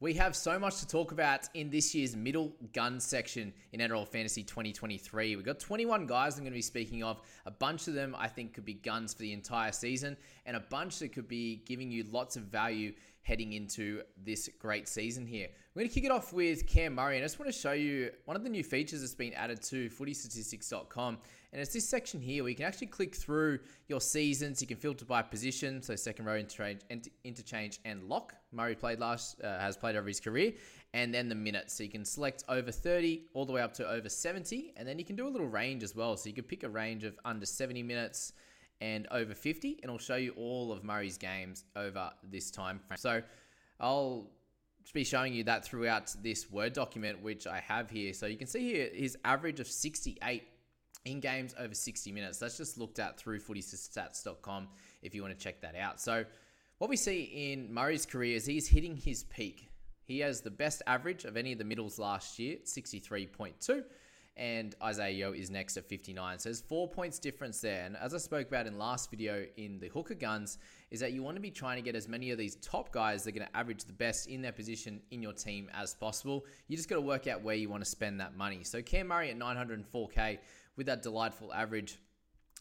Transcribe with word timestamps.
We 0.00 0.14
have 0.14 0.36
so 0.36 0.60
much 0.60 0.78
to 0.78 0.86
talk 0.86 1.10
about 1.10 1.48
in 1.54 1.70
this 1.70 1.92
year's 1.92 2.14
middle 2.14 2.52
gun 2.72 3.00
section 3.00 3.52
in 3.72 3.80
NRL 3.80 4.06
Fantasy 4.06 4.44
2023. 4.44 5.34
We've 5.34 5.44
got 5.44 5.58
21 5.58 6.06
guys 6.06 6.36
I'm 6.36 6.44
going 6.44 6.52
to 6.52 6.56
be 6.56 6.62
speaking 6.62 7.02
of. 7.02 7.20
A 7.46 7.50
bunch 7.50 7.88
of 7.88 7.94
them 7.94 8.14
I 8.16 8.28
think 8.28 8.54
could 8.54 8.64
be 8.64 8.74
guns 8.74 9.12
for 9.12 9.22
the 9.22 9.32
entire 9.32 9.72
season, 9.72 10.16
and 10.46 10.56
a 10.56 10.60
bunch 10.60 11.00
that 11.00 11.08
could 11.08 11.26
be 11.26 11.64
giving 11.66 11.90
you 11.90 12.04
lots 12.12 12.36
of 12.36 12.44
value 12.44 12.92
heading 13.22 13.54
into 13.54 14.02
this 14.24 14.48
great 14.60 14.86
season 14.86 15.26
here. 15.26 15.48
We're 15.74 15.80
going 15.80 15.88
to 15.88 15.94
kick 15.94 16.04
it 16.04 16.12
off 16.12 16.32
with 16.32 16.68
Cam 16.68 16.94
Murray, 16.94 17.16
and 17.16 17.24
I 17.24 17.26
just 17.26 17.40
want 17.40 17.52
to 17.52 17.58
show 17.58 17.72
you 17.72 18.12
one 18.24 18.36
of 18.36 18.44
the 18.44 18.50
new 18.50 18.62
features 18.62 19.00
that's 19.00 19.16
been 19.16 19.34
added 19.34 19.60
to 19.64 19.90
footystatistics.com. 19.90 21.18
And 21.52 21.62
it's 21.62 21.72
this 21.72 21.88
section 21.88 22.20
here 22.20 22.42
where 22.42 22.50
you 22.50 22.56
can 22.56 22.66
actually 22.66 22.88
click 22.88 23.14
through 23.14 23.60
your 23.88 24.00
seasons. 24.00 24.60
You 24.60 24.66
can 24.68 24.76
filter 24.76 25.06
by 25.06 25.22
position, 25.22 25.80
so 25.82 25.96
second 25.96 26.26
row 26.26 26.36
interchange, 26.36 26.80
interchange 27.24 27.80
and 27.84 28.04
lock. 28.04 28.34
Murray 28.52 28.74
played 28.74 29.00
last, 29.00 29.40
uh, 29.42 29.58
has 29.58 29.76
played 29.76 29.96
over 29.96 30.06
his 30.06 30.20
career, 30.20 30.52
and 30.92 31.12
then 31.12 31.28
the 31.28 31.34
minutes. 31.34 31.74
So 31.74 31.84
you 31.84 31.88
can 31.88 32.04
select 32.04 32.44
over 32.48 32.70
30 32.70 33.28
all 33.32 33.46
the 33.46 33.52
way 33.52 33.62
up 33.62 33.72
to 33.74 33.88
over 33.88 34.10
70, 34.10 34.74
and 34.76 34.86
then 34.86 34.98
you 34.98 35.06
can 35.06 35.16
do 35.16 35.26
a 35.26 35.30
little 35.30 35.46
range 35.46 35.82
as 35.82 35.96
well. 35.96 36.16
So 36.16 36.28
you 36.28 36.34
can 36.34 36.44
pick 36.44 36.64
a 36.64 36.68
range 36.68 37.04
of 37.04 37.18
under 37.24 37.46
70 37.46 37.82
minutes 37.82 38.34
and 38.80 39.08
over 39.10 39.34
50, 39.34 39.80
and 39.82 39.84
it'll 39.84 39.98
show 39.98 40.16
you 40.16 40.32
all 40.36 40.70
of 40.70 40.84
Murray's 40.84 41.16
games 41.16 41.64
over 41.76 42.10
this 42.22 42.50
time 42.50 42.78
frame. 42.78 42.98
So 42.98 43.22
I'll 43.80 44.30
be 44.92 45.04
showing 45.04 45.32
you 45.32 45.44
that 45.44 45.64
throughout 45.64 46.14
this 46.22 46.50
Word 46.50 46.74
document, 46.74 47.22
which 47.22 47.46
I 47.46 47.60
have 47.60 47.90
here. 47.90 48.12
So 48.12 48.26
you 48.26 48.36
can 48.36 48.46
see 48.46 48.72
here 48.72 48.90
his 48.92 49.16
average 49.24 49.60
of 49.60 49.66
68 49.66 50.42
in 51.04 51.20
games 51.20 51.54
over 51.58 51.74
60 51.74 52.12
minutes. 52.12 52.38
That's 52.38 52.56
just 52.56 52.78
looked 52.78 52.98
at 52.98 53.18
through 53.18 53.40
footystats.com 53.40 54.68
if 55.02 55.14
you 55.14 55.22
want 55.22 55.38
to 55.38 55.42
check 55.42 55.60
that 55.62 55.76
out. 55.76 56.00
So, 56.00 56.24
what 56.78 56.88
we 56.88 56.96
see 56.96 57.50
in 57.52 57.72
Murray's 57.74 58.06
career 58.06 58.36
is 58.36 58.46
he's 58.46 58.68
hitting 58.68 58.96
his 58.96 59.24
peak. 59.24 59.68
He 60.04 60.20
has 60.20 60.40
the 60.40 60.50
best 60.50 60.80
average 60.86 61.24
of 61.24 61.36
any 61.36 61.52
of 61.52 61.58
the 61.58 61.64
middles 61.64 61.98
last 61.98 62.38
year, 62.38 62.56
63.2, 62.64 63.82
and 64.38 64.74
Isaah 64.80 65.10
Yeo 65.10 65.32
is 65.32 65.50
next 65.50 65.76
at 65.76 65.84
59. 65.84 66.38
So 66.38 66.48
there's 66.48 66.60
four 66.60 66.88
points 66.88 67.18
difference 67.18 67.60
there. 67.60 67.84
And 67.84 67.96
as 67.96 68.14
I 68.14 68.18
spoke 68.18 68.46
about 68.46 68.66
in 68.66 68.78
last 68.78 69.10
video 69.10 69.44
in 69.56 69.80
the 69.80 69.88
hooker 69.88 70.14
guns, 70.14 70.58
is 70.90 71.00
that 71.00 71.12
you 71.12 71.22
want 71.22 71.36
to 71.36 71.40
be 71.40 71.50
trying 71.50 71.76
to 71.76 71.82
get 71.82 71.96
as 71.96 72.08
many 72.08 72.30
of 72.30 72.38
these 72.38 72.54
top 72.56 72.92
guys 72.92 73.24
that 73.24 73.34
are 73.34 73.38
going 73.38 73.48
to 73.48 73.56
average 73.56 73.84
the 73.84 73.92
best 73.92 74.28
in 74.28 74.40
their 74.40 74.52
position 74.52 75.00
in 75.10 75.20
your 75.20 75.32
team 75.32 75.68
as 75.74 75.94
possible. 75.94 76.46
You 76.68 76.76
just 76.76 76.88
got 76.88 76.96
to 76.96 77.02
work 77.02 77.26
out 77.26 77.42
where 77.42 77.56
you 77.56 77.68
want 77.68 77.84
to 77.84 77.90
spend 77.90 78.20
that 78.20 78.36
money. 78.36 78.62
So 78.62 78.80
Cam 78.80 79.08
Murray 79.08 79.30
at 79.30 79.38
904k 79.38 80.38
with 80.78 80.86
that 80.86 81.02
delightful 81.02 81.52
average. 81.52 81.98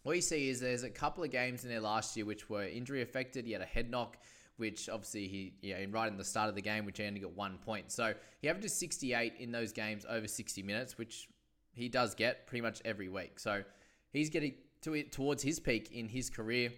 What 0.03 0.15
you 0.15 0.21
see 0.21 0.49
is 0.49 0.59
there's 0.59 0.83
a 0.83 0.89
couple 0.89 1.23
of 1.23 1.31
games 1.31 1.63
in 1.63 1.69
there 1.69 1.79
last 1.79 2.17
year 2.17 2.25
which 2.25 2.49
were 2.49 2.65
injury 2.65 3.01
affected. 3.01 3.45
He 3.45 3.53
had 3.53 3.61
a 3.61 3.65
head 3.65 3.89
knock, 3.89 4.17
which 4.57 4.89
obviously 4.89 5.27
he, 5.27 5.53
yeah, 5.61 5.77
right 5.91 6.11
in 6.11 6.17
the 6.17 6.23
start 6.25 6.49
of 6.49 6.55
the 6.55 6.61
game, 6.61 6.83
which 6.85 6.97
he 6.97 7.05
only 7.05 7.19
got 7.19 7.33
one 7.33 7.59
point. 7.59 7.91
So 7.91 8.13
he 8.41 8.49
averages 8.49 8.73
68 8.73 9.35
in 9.39 9.51
those 9.51 9.71
games 9.71 10.05
over 10.09 10.27
60 10.27 10.63
minutes, 10.63 10.97
which 10.97 11.29
he 11.73 11.87
does 11.87 12.15
get 12.15 12.47
pretty 12.47 12.61
much 12.61 12.81
every 12.83 13.07
week. 13.07 13.39
So 13.39 13.63
he's 14.11 14.29
getting 14.29 14.55
to 14.81 14.95
it 14.95 15.11
towards 15.11 15.43
his 15.43 15.59
peak 15.59 15.91
in 15.91 16.09
his 16.09 16.29
career. 16.29 16.71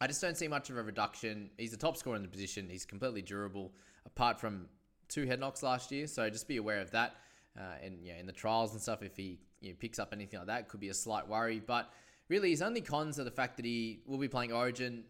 I 0.00 0.06
just 0.06 0.20
don't 0.20 0.36
see 0.36 0.46
much 0.46 0.70
of 0.70 0.76
a 0.76 0.82
reduction. 0.82 1.50
He's 1.58 1.72
the 1.72 1.76
top 1.76 1.96
scorer 1.96 2.16
in 2.16 2.22
the 2.22 2.28
position. 2.28 2.68
He's 2.70 2.84
completely 2.84 3.22
durable, 3.22 3.72
apart 4.06 4.38
from 4.38 4.66
two 5.08 5.26
head 5.26 5.40
knocks 5.40 5.62
last 5.64 5.90
year. 5.90 6.06
So 6.06 6.30
just 6.30 6.46
be 6.46 6.58
aware 6.58 6.80
of 6.80 6.92
that. 6.92 7.16
Uh, 7.58 7.62
and 7.82 7.98
yeah, 8.00 8.18
in 8.20 8.26
the 8.26 8.32
trials 8.32 8.72
and 8.72 8.80
stuff, 8.80 9.02
if 9.02 9.16
he 9.16 9.40
you 9.60 9.70
know, 9.70 9.76
picks 9.78 9.98
up 9.98 10.12
anything 10.12 10.38
like 10.38 10.48
that, 10.48 10.68
could 10.68 10.80
be 10.80 10.88
a 10.88 10.94
slight 10.94 11.26
worry. 11.26 11.60
But 11.64 11.92
really, 12.28 12.50
his 12.50 12.62
only 12.62 12.80
cons 12.80 13.18
are 13.18 13.24
the 13.24 13.30
fact 13.30 13.56
that 13.56 13.64
he 13.64 14.00
will 14.06 14.18
be 14.18 14.28
playing 14.28 14.52
Origin, 14.52 15.04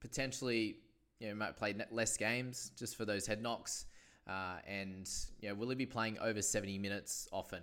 potentially, 0.00 0.76
you 1.20 1.28
know, 1.28 1.34
might 1.34 1.56
play 1.56 1.74
less 1.90 2.16
games 2.16 2.70
just 2.76 2.96
for 2.96 3.04
those 3.04 3.26
head 3.26 3.42
knocks. 3.42 3.86
Uh, 4.28 4.56
and 4.66 5.08
you 5.40 5.48
know, 5.48 5.54
will 5.54 5.68
he 5.68 5.74
be 5.74 5.86
playing 5.86 6.18
over 6.18 6.40
70 6.40 6.78
minutes 6.78 7.28
often? 7.32 7.60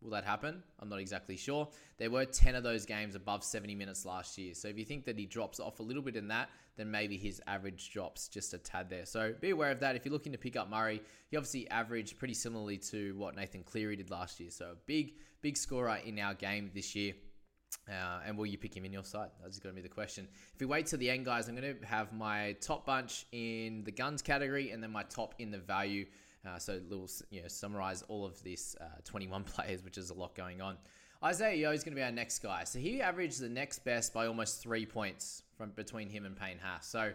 Will 0.00 0.10
that 0.10 0.24
happen? 0.24 0.62
I'm 0.78 0.88
not 0.88 1.00
exactly 1.00 1.36
sure. 1.36 1.68
There 1.98 2.10
were 2.10 2.24
10 2.24 2.54
of 2.54 2.62
those 2.62 2.86
games 2.86 3.16
above 3.16 3.42
70 3.42 3.74
minutes 3.74 4.06
last 4.06 4.38
year. 4.38 4.54
So 4.54 4.68
if 4.68 4.78
you 4.78 4.84
think 4.84 5.04
that 5.06 5.18
he 5.18 5.26
drops 5.26 5.58
off 5.58 5.80
a 5.80 5.82
little 5.82 6.02
bit 6.02 6.14
in 6.14 6.28
that, 6.28 6.50
then 6.76 6.88
maybe 6.88 7.16
his 7.16 7.42
average 7.48 7.90
drops 7.90 8.28
just 8.28 8.54
a 8.54 8.58
tad 8.58 8.88
there. 8.88 9.06
So 9.06 9.34
be 9.40 9.50
aware 9.50 9.72
of 9.72 9.80
that. 9.80 9.96
If 9.96 10.04
you're 10.04 10.12
looking 10.12 10.32
to 10.32 10.38
pick 10.38 10.54
up 10.54 10.70
Murray, 10.70 11.02
he 11.30 11.36
obviously 11.36 11.68
averaged 11.68 12.16
pretty 12.16 12.34
similarly 12.34 12.78
to 12.78 13.16
what 13.16 13.34
Nathan 13.34 13.64
Cleary 13.64 13.96
did 13.96 14.10
last 14.10 14.38
year. 14.38 14.50
So 14.50 14.66
a 14.66 14.76
big, 14.86 15.14
big 15.42 15.56
scorer 15.56 15.98
in 16.04 16.20
our 16.20 16.34
game 16.34 16.70
this 16.72 16.94
year. 16.94 17.14
Uh, 17.88 18.20
and 18.24 18.38
will 18.38 18.46
you 18.46 18.56
pick 18.56 18.76
him 18.76 18.84
in 18.84 18.92
your 18.92 19.04
side? 19.04 19.30
That's 19.42 19.58
going 19.58 19.74
to 19.74 19.82
be 19.82 19.86
the 19.86 19.92
question. 19.92 20.28
If 20.54 20.60
we 20.60 20.66
wait 20.66 20.86
till 20.86 20.98
the 20.98 21.10
end, 21.10 21.24
guys, 21.24 21.48
I'm 21.48 21.56
going 21.56 21.76
to 21.76 21.86
have 21.86 22.12
my 22.12 22.54
top 22.60 22.86
bunch 22.86 23.26
in 23.32 23.82
the 23.84 23.92
guns 23.92 24.22
category 24.22 24.70
and 24.70 24.80
then 24.82 24.92
my 24.92 25.02
top 25.02 25.34
in 25.38 25.50
the 25.50 25.58
value 25.58 26.06
uh, 26.48 26.58
so 26.58 26.80
little, 26.88 27.08
you 27.30 27.42
know, 27.42 27.48
summarize 27.48 28.02
all 28.08 28.24
of 28.24 28.42
this 28.42 28.76
uh, 28.80 28.84
21 29.04 29.44
players, 29.44 29.84
which 29.84 29.98
is 29.98 30.10
a 30.10 30.14
lot 30.14 30.34
going 30.34 30.60
on. 30.60 30.76
Isaah 31.22 31.54
Yeo 31.54 31.72
is 31.72 31.82
going 31.82 31.94
to 31.94 32.00
be 32.00 32.04
our 32.04 32.12
next 32.12 32.38
guy. 32.38 32.64
So 32.64 32.78
he 32.78 33.02
averaged 33.02 33.40
the 33.40 33.48
next 33.48 33.80
best 33.84 34.14
by 34.14 34.26
almost 34.26 34.62
three 34.62 34.86
points 34.86 35.42
from 35.56 35.70
between 35.70 36.08
him 36.08 36.24
and 36.24 36.36
Payne 36.36 36.58
Haas. 36.62 36.86
So 36.86 37.12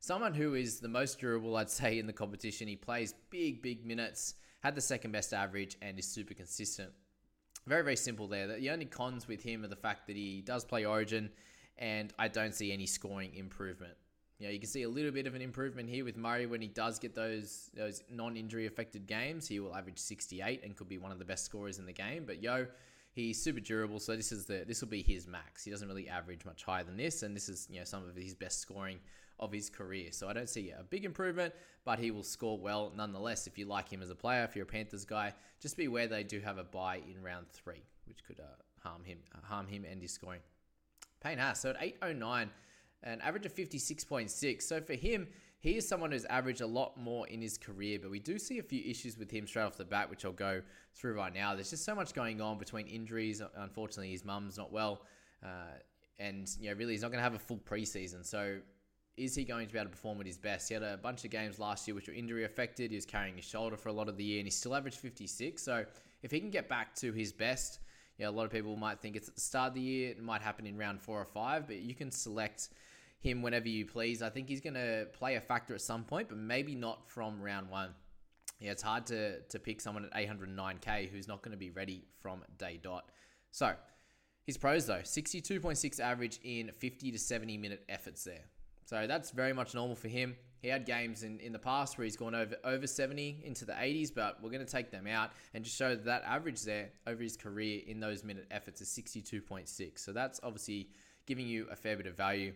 someone 0.00 0.32
who 0.32 0.54
is 0.54 0.80
the 0.80 0.88
most 0.88 1.20
durable, 1.20 1.56
I'd 1.56 1.70
say, 1.70 1.98
in 1.98 2.06
the 2.06 2.12
competition. 2.12 2.66
He 2.66 2.76
plays 2.76 3.14
big, 3.30 3.60
big 3.62 3.84
minutes, 3.84 4.34
had 4.60 4.74
the 4.74 4.80
second 4.80 5.12
best 5.12 5.34
average, 5.34 5.76
and 5.82 5.98
is 5.98 6.06
super 6.06 6.34
consistent. 6.34 6.90
Very, 7.66 7.82
very 7.82 7.96
simple 7.96 8.26
there. 8.26 8.46
The 8.58 8.70
only 8.70 8.86
cons 8.86 9.28
with 9.28 9.42
him 9.42 9.64
are 9.64 9.68
the 9.68 9.76
fact 9.76 10.06
that 10.06 10.16
he 10.16 10.40
does 10.40 10.64
play 10.64 10.84
Origin, 10.84 11.30
and 11.78 12.12
I 12.18 12.28
don't 12.28 12.54
see 12.54 12.72
any 12.72 12.86
scoring 12.86 13.34
improvement. 13.34 13.94
You 14.42 14.48
know, 14.48 14.54
you 14.54 14.58
can 14.58 14.68
see 14.68 14.82
a 14.82 14.88
little 14.88 15.12
bit 15.12 15.28
of 15.28 15.36
an 15.36 15.40
improvement 15.40 15.88
here 15.88 16.04
with 16.04 16.16
Murray 16.16 16.46
when 16.46 16.60
he 16.60 16.66
does 16.66 16.98
get 16.98 17.14
those 17.14 17.70
those 17.76 18.02
non-injury 18.10 18.66
affected 18.66 19.06
games. 19.06 19.46
He 19.46 19.60
will 19.60 19.72
average 19.72 20.00
68 20.00 20.64
and 20.64 20.74
could 20.74 20.88
be 20.88 20.98
one 20.98 21.12
of 21.12 21.20
the 21.20 21.24
best 21.24 21.44
scorers 21.44 21.78
in 21.78 21.86
the 21.86 21.92
game. 21.92 22.24
But 22.26 22.42
Yeo, 22.42 22.66
he's 23.12 23.40
super 23.40 23.60
durable, 23.60 24.00
so 24.00 24.16
this 24.16 24.32
is 24.32 24.46
the 24.46 24.64
this 24.66 24.80
will 24.80 24.88
be 24.88 25.00
his 25.00 25.28
max. 25.28 25.62
He 25.62 25.70
doesn't 25.70 25.86
really 25.86 26.08
average 26.08 26.44
much 26.44 26.64
higher 26.64 26.82
than 26.82 26.96
this, 26.96 27.22
and 27.22 27.36
this 27.36 27.48
is 27.48 27.68
you 27.70 27.78
know 27.78 27.84
some 27.84 28.02
of 28.02 28.16
his 28.16 28.34
best 28.34 28.58
scoring 28.58 28.98
of 29.38 29.52
his 29.52 29.70
career. 29.70 30.08
So 30.10 30.28
I 30.28 30.32
don't 30.32 30.48
see 30.48 30.70
a 30.70 30.82
big 30.82 31.04
improvement, 31.04 31.54
but 31.84 32.00
he 32.00 32.10
will 32.10 32.24
score 32.24 32.58
well 32.58 32.92
nonetheless. 32.96 33.46
If 33.46 33.56
you 33.58 33.66
like 33.66 33.88
him 33.88 34.02
as 34.02 34.10
a 34.10 34.16
player, 34.16 34.42
if 34.42 34.56
you're 34.56 34.64
a 34.64 34.66
Panthers 34.66 35.04
guy, 35.04 35.34
just 35.60 35.76
be 35.76 35.84
aware 35.84 36.08
they 36.08 36.24
do 36.24 36.40
have 36.40 36.58
a 36.58 36.64
buy 36.64 36.96
in 36.96 37.22
round 37.22 37.46
three, 37.52 37.84
which 38.08 38.24
could 38.26 38.40
uh, 38.40 38.88
harm 38.88 39.04
him, 39.04 39.18
harm 39.44 39.68
him 39.68 39.84
and 39.88 40.02
his 40.02 40.10
scoring. 40.10 40.40
Payne 41.20 41.38
Haas, 41.38 41.60
so 41.60 41.70
at 41.70 41.80
809, 41.80 42.50
an 43.02 43.20
average 43.20 43.46
of 43.46 43.54
56.6. 43.54 44.62
So 44.62 44.80
for 44.80 44.94
him, 44.94 45.28
he 45.62 45.76
is 45.76 45.88
someone 45.88 46.10
who's 46.10 46.24
averaged 46.24 46.60
a 46.60 46.66
lot 46.66 46.98
more 46.98 47.26
in 47.28 47.40
his 47.40 47.56
career, 47.56 47.98
but 48.02 48.10
we 48.10 48.18
do 48.18 48.36
see 48.36 48.58
a 48.58 48.62
few 48.64 48.82
issues 48.84 49.16
with 49.16 49.30
him 49.30 49.46
straight 49.46 49.62
off 49.62 49.76
the 49.76 49.84
bat, 49.84 50.10
which 50.10 50.24
I'll 50.24 50.32
go 50.32 50.60
through 50.92 51.14
right 51.14 51.32
now. 51.32 51.54
There's 51.54 51.70
just 51.70 51.84
so 51.84 51.94
much 51.94 52.14
going 52.14 52.40
on 52.40 52.58
between 52.58 52.88
injuries. 52.88 53.40
Unfortunately, 53.56 54.10
his 54.10 54.24
mum's 54.24 54.58
not 54.58 54.72
well, 54.72 55.02
uh, 55.44 55.78
and 56.18 56.50
you 56.60 56.70
know, 56.70 56.76
really, 56.76 56.92
he's 56.94 57.02
not 57.02 57.12
going 57.12 57.20
to 57.20 57.22
have 57.22 57.34
a 57.34 57.38
full 57.38 57.58
preseason. 57.58 58.26
So, 58.26 58.58
is 59.16 59.36
he 59.36 59.44
going 59.44 59.68
to 59.68 59.72
be 59.72 59.78
able 59.78 59.90
to 59.90 59.96
perform 59.96 60.20
at 60.20 60.26
his 60.26 60.38
best? 60.38 60.68
He 60.68 60.74
had 60.74 60.82
a 60.82 60.96
bunch 60.96 61.24
of 61.24 61.30
games 61.30 61.58
last 61.58 61.86
year 61.86 61.94
which 61.94 62.08
were 62.08 62.14
injury 62.14 62.44
affected. 62.44 62.90
He 62.90 62.96
was 62.96 63.06
carrying 63.06 63.36
his 63.36 63.44
shoulder 63.44 63.76
for 63.76 63.88
a 63.88 63.92
lot 63.92 64.08
of 64.08 64.16
the 64.16 64.24
year, 64.24 64.38
and 64.38 64.46
he 64.46 64.50
still 64.50 64.74
averaged 64.74 64.98
56. 64.98 65.62
So, 65.62 65.84
if 66.24 66.32
he 66.32 66.40
can 66.40 66.50
get 66.50 66.68
back 66.68 66.96
to 66.96 67.12
his 67.12 67.32
best, 67.32 67.78
you 68.18 68.24
know, 68.24 68.30
a 68.30 68.34
lot 68.34 68.46
of 68.46 68.50
people 68.50 68.74
might 68.74 69.00
think 69.00 69.14
it's 69.14 69.28
at 69.28 69.36
the 69.36 69.40
start 69.40 69.68
of 69.68 69.74
the 69.74 69.80
year. 69.80 70.10
It 70.10 70.22
might 70.22 70.42
happen 70.42 70.66
in 70.66 70.76
round 70.76 71.00
four 71.00 71.20
or 71.20 71.24
five, 71.24 71.68
but 71.68 71.76
you 71.76 71.94
can 71.94 72.10
select 72.10 72.70
him 73.22 73.40
whenever 73.40 73.68
you 73.68 73.86
please. 73.86 74.20
I 74.20 74.28
think 74.28 74.48
he's 74.48 74.60
going 74.60 74.74
to 74.74 75.06
play 75.12 75.36
a 75.36 75.40
factor 75.40 75.74
at 75.74 75.80
some 75.80 76.04
point, 76.04 76.28
but 76.28 76.38
maybe 76.38 76.74
not 76.74 77.08
from 77.08 77.40
round 77.40 77.70
one. 77.70 77.90
Yeah, 78.60 78.72
it's 78.72 78.82
hard 78.82 79.06
to, 79.06 79.40
to 79.40 79.58
pick 79.58 79.80
someone 79.80 80.04
at 80.04 80.12
809k 80.12 81.08
who's 81.08 81.26
not 81.28 81.42
going 81.42 81.52
to 81.52 81.58
be 81.58 81.70
ready 81.70 82.04
from 82.20 82.42
day 82.58 82.78
dot. 82.82 83.10
So, 83.52 83.74
his 84.44 84.56
pros 84.56 84.86
though 84.86 85.00
62.6 85.02 86.00
average 86.00 86.40
in 86.42 86.70
50 86.76 87.12
to 87.12 87.18
70 87.18 87.58
minute 87.58 87.84
efforts 87.88 88.24
there. 88.24 88.44
So, 88.84 89.06
that's 89.06 89.30
very 89.30 89.52
much 89.52 89.74
normal 89.74 89.96
for 89.96 90.08
him. 90.08 90.36
He 90.60 90.68
had 90.68 90.86
games 90.86 91.24
in, 91.24 91.40
in 91.40 91.52
the 91.52 91.58
past 91.58 91.98
where 91.98 92.04
he's 92.04 92.16
gone 92.16 92.36
over 92.36 92.56
over 92.64 92.86
70 92.86 93.42
into 93.44 93.64
the 93.64 93.72
80s, 93.72 94.12
but 94.14 94.40
we're 94.42 94.50
going 94.50 94.64
to 94.64 94.72
take 94.72 94.90
them 94.90 95.06
out 95.06 95.30
and 95.54 95.64
just 95.64 95.76
show 95.76 95.90
that, 95.90 96.04
that 96.04 96.22
average 96.24 96.62
there 96.62 96.90
over 97.06 97.22
his 97.22 97.36
career 97.36 97.82
in 97.86 97.98
those 97.98 98.22
minute 98.22 98.46
efforts 98.50 98.80
is 98.80 98.88
62.6. 98.88 99.98
So, 99.98 100.12
that's 100.12 100.40
obviously 100.42 100.88
giving 101.26 101.46
you 101.46 101.66
a 101.70 101.76
fair 101.76 101.96
bit 101.96 102.06
of 102.06 102.16
value 102.16 102.52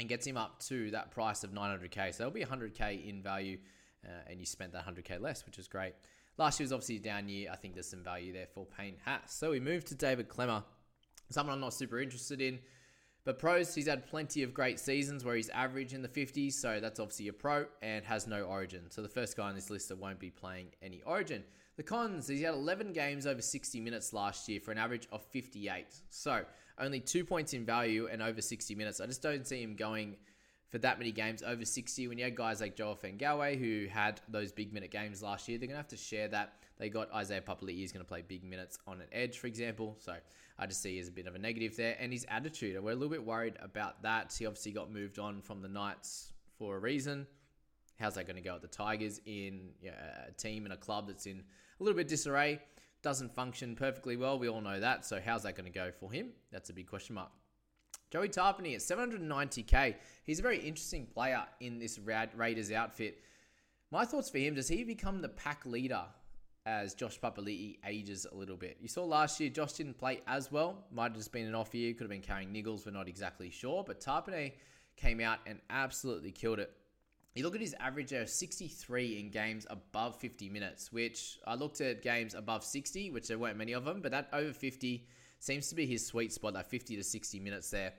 and 0.00 0.08
gets 0.08 0.26
him 0.26 0.38
up 0.38 0.58
to 0.60 0.90
that 0.92 1.10
price 1.10 1.44
of 1.44 1.52
900k. 1.52 2.14
So 2.14 2.24
that'll 2.24 2.30
be 2.32 2.42
100k 2.42 3.06
in 3.06 3.22
value, 3.22 3.58
uh, 4.04 4.08
and 4.26 4.40
you 4.40 4.46
spent 4.46 4.72
that 4.72 4.86
100k 4.86 5.20
less, 5.20 5.44
which 5.44 5.58
is 5.58 5.68
great. 5.68 5.92
Last 6.38 6.58
year 6.58 6.64
was 6.64 6.72
obviously 6.72 6.96
a 6.96 7.00
down 7.00 7.28
year. 7.28 7.50
I 7.52 7.56
think 7.56 7.74
there's 7.74 7.90
some 7.90 8.02
value 8.02 8.32
there 8.32 8.46
for 8.46 8.64
Payne 8.64 8.96
Haas. 9.04 9.34
So 9.34 9.50
we 9.50 9.60
move 9.60 9.84
to 9.84 9.94
David 9.94 10.28
Klemmer, 10.28 10.64
someone 11.28 11.54
I'm 11.54 11.60
not 11.60 11.74
super 11.74 12.00
interested 12.00 12.40
in. 12.40 12.58
But 13.24 13.38
pros, 13.38 13.74
he's 13.74 13.86
had 13.86 14.06
plenty 14.06 14.42
of 14.42 14.54
great 14.54 14.80
seasons 14.80 15.22
where 15.22 15.36
he's 15.36 15.50
average 15.50 15.92
in 15.92 16.00
the 16.00 16.08
50s, 16.08 16.54
so 16.54 16.80
that's 16.80 16.98
obviously 16.98 17.28
a 17.28 17.34
pro 17.34 17.66
and 17.82 18.02
has 18.06 18.26
no 18.26 18.44
origin. 18.44 18.84
So 18.88 19.02
the 19.02 19.08
first 19.08 19.36
guy 19.36 19.50
on 19.50 19.54
this 19.54 19.68
list 19.68 19.90
that 19.90 19.98
won't 19.98 20.18
be 20.18 20.30
playing 20.30 20.68
any 20.82 21.02
origin. 21.02 21.44
The 21.76 21.82
cons, 21.82 22.26
he's 22.28 22.40
had 22.40 22.54
11 22.54 22.94
games 22.94 23.26
over 23.26 23.42
60 23.42 23.80
minutes 23.80 24.14
last 24.14 24.48
year 24.48 24.60
for 24.60 24.72
an 24.72 24.78
average 24.78 25.06
of 25.12 25.22
58. 25.24 25.86
So 26.08 26.44
only 26.80 27.00
two 27.00 27.24
points 27.24 27.52
in 27.52 27.64
value 27.64 28.08
and 28.10 28.22
over 28.22 28.40
60 28.40 28.74
minutes. 28.74 29.00
I 29.00 29.06
just 29.06 29.22
don't 29.22 29.46
see 29.46 29.62
him 29.62 29.74
going 29.74 30.16
for 30.70 30.78
that 30.78 30.98
many 30.98 31.10
games 31.10 31.42
over 31.42 31.64
60 31.64 32.08
when 32.08 32.16
you 32.16 32.24
had 32.24 32.36
guys 32.36 32.60
like 32.60 32.76
Joe 32.76 32.96
Ofahengaue 32.96 33.58
who 33.58 33.88
had 33.88 34.20
those 34.28 34.52
big 34.52 34.72
minute 34.72 34.90
games 34.90 35.22
last 35.22 35.48
year. 35.48 35.58
They're 35.58 35.66
going 35.66 35.74
to 35.74 35.82
have 35.82 35.88
to 35.88 35.96
share 35.96 36.28
that. 36.28 36.54
They 36.78 36.88
got 36.88 37.12
Isaiah 37.12 37.42
Papali'i 37.42 37.74
He's 37.74 37.92
going 37.92 38.04
to 38.04 38.08
play 38.08 38.22
big 38.22 38.44
minutes 38.44 38.78
on 38.86 39.00
an 39.00 39.08
edge, 39.12 39.38
for 39.38 39.48
example. 39.48 39.96
So 39.98 40.14
I 40.58 40.66
just 40.66 40.80
see 40.80 40.98
as 40.98 41.08
a 41.08 41.12
bit 41.12 41.26
of 41.26 41.34
a 41.34 41.38
negative 41.38 41.76
there. 41.76 41.96
And 41.98 42.12
his 42.12 42.24
attitude, 42.28 42.80
we're 42.82 42.92
a 42.92 42.94
little 42.94 43.10
bit 43.10 43.24
worried 43.24 43.54
about 43.60 44.02
that. 44.02 44.34
He 44.38 44.46
obviously 44.46 44.72
got 44.72 44.92
moved 44.92 45.18
on 45.18 45.42
from 45.42 45.60
the 45.60 45.68
Knights 45.68 46.32
for 46.56 46.76
a 46.76 46.78
reason. 46.78 47.26
How's 47.98 48.14
that 48.14 48.26
going 48.26 48.36
to 48.36 48.42
go 48.42 48.54
at 48.54 48.62
the 48.62 48.68
Tigers 48.68 49.20
in 49.26 49.70
you 49.82 49.90
know, 49.90 49.96
a 50.28 50.32
team 50.32 50.64
and 50.64 50.72
a 50.72 50.76
club 50.76 51.08
that's 51.08 51.26
in 51.26 51.42
a 51.80 51.82
little 51.82 51.96
bit 51.96 52.08
disarray? 52.08 52.60
Doesn't 53.02 53.34
function 53.34 53.76
perfectly 53.76 54.16
well. 54.16 54.38
We 54.38 54.48
all 54.48 54.60
know 54.60 54.80
that. 54.80 55.04
So 55.04 55.20
how's 55.24 55.42
that 55.44 55.56
going 55.56 55.70
to 55.70 55.76
go 55.76 55.90
for 55.90 56.12
him? 56.12 56.28
That's 56.52 56.70
a 56.70 56.72
big 56.72 56.86
question 56.86 57.14
mark. 57.14 57.30
Joey 58.10 58.28
Tapine 58.28 58.74
at 58.74 58.80
790k. 58.80 59.94
He's 60.24 60.40
a 60.40 60.42
very 60.42 60.58
interesting 60.58 61.06
player 61.06 61.44
in 61.60 61.78
this 61.78 61.98
Raiders 61.98 62.72
outfit. 62.72 63.18
My 63.92 64.04
thoughts 64.04 64.30
for 64.30 64.38
him: 64.38 64.54
Does 64.54 64.68
he 64.68 64.84
become 64.84 65.22
the 65.22 65.28
pack 65.28 65.64
leader 65.64 66.02
as 66.66 66.94
Josh 66.94 67.18
Papali'i 67.20 67.78
ages 67.86 68.26
a 68.30 68.34
little 68.34 68.56
bit? 68.56 68.78
You 68.80 68.88
saw 68.88 69.04
last 69.04 69.38
year 69.40 69.48
Josh 69.48 69.74
didn't 69.74 69.98
play 69.98 70.20
as 70.26 70.50
well. 70.50 70.84
Might 70.92 71.12
have 71.12 71.16
just 71.16 71.32
been 71.32 71.46
an 71.46 71.54
off 71.54 71.74
year. 71.74 71.92
Could 71.92 72.02
have 72.02 72.10
been 72.10 72.20
carrying 72.20 72.52
niggles. 72.52 72.84
We're 72.84 72.92
not 72.92 73.08
exactly 73.08 73.50
sure. 73.50 73.84
But 73.86 74.00
Tapine 74.00 74.52
came 74.96 75.20
out 75.20 75.38
and 75.46 75.60
absolutely 75.70 76.32
killed 76.32 76.58
it. 76.58 76.72
You 77.34 77.44
look 77.44 77.54
at 77.54 77.60
his 77.60 77.76
average 77.78 78.10
there, 78.10 78.22
of 78.22 78.28
63 78.28 79.20
in 79.20 79.30
games 79.30 79.64
above 79.70 80.16
50 80.16 80.48
minutes, 80.48 80.92
which 80.92 81.38
I 81.46 81.54
looked 81.54 81.80
at 81.80 82.02
games 82.02 82.34
above 82.34 82.64
60, 82.64 83.10
which 83.10 83.28
there 83.28 83.38
weren't 83.38 83.56
many 83.56 83.72
of 83.72 83.84
them, 83.84 84.00
but 84.00 84.10
that 84.10 84.28
over 84.32 84.52
50 84.52 85.06
seems 85.38 85.68
to 85.68 85.76
be 85.76 85.86
his 85.86 86.04
sweet 86.04 86.32
spot, 86.32 86.54
like 86.54 86.66
50 86.66 86.96
to 86.96 87.04
60 87.04 87.38
minutes 87.38 87.70
there. 87.70 87.92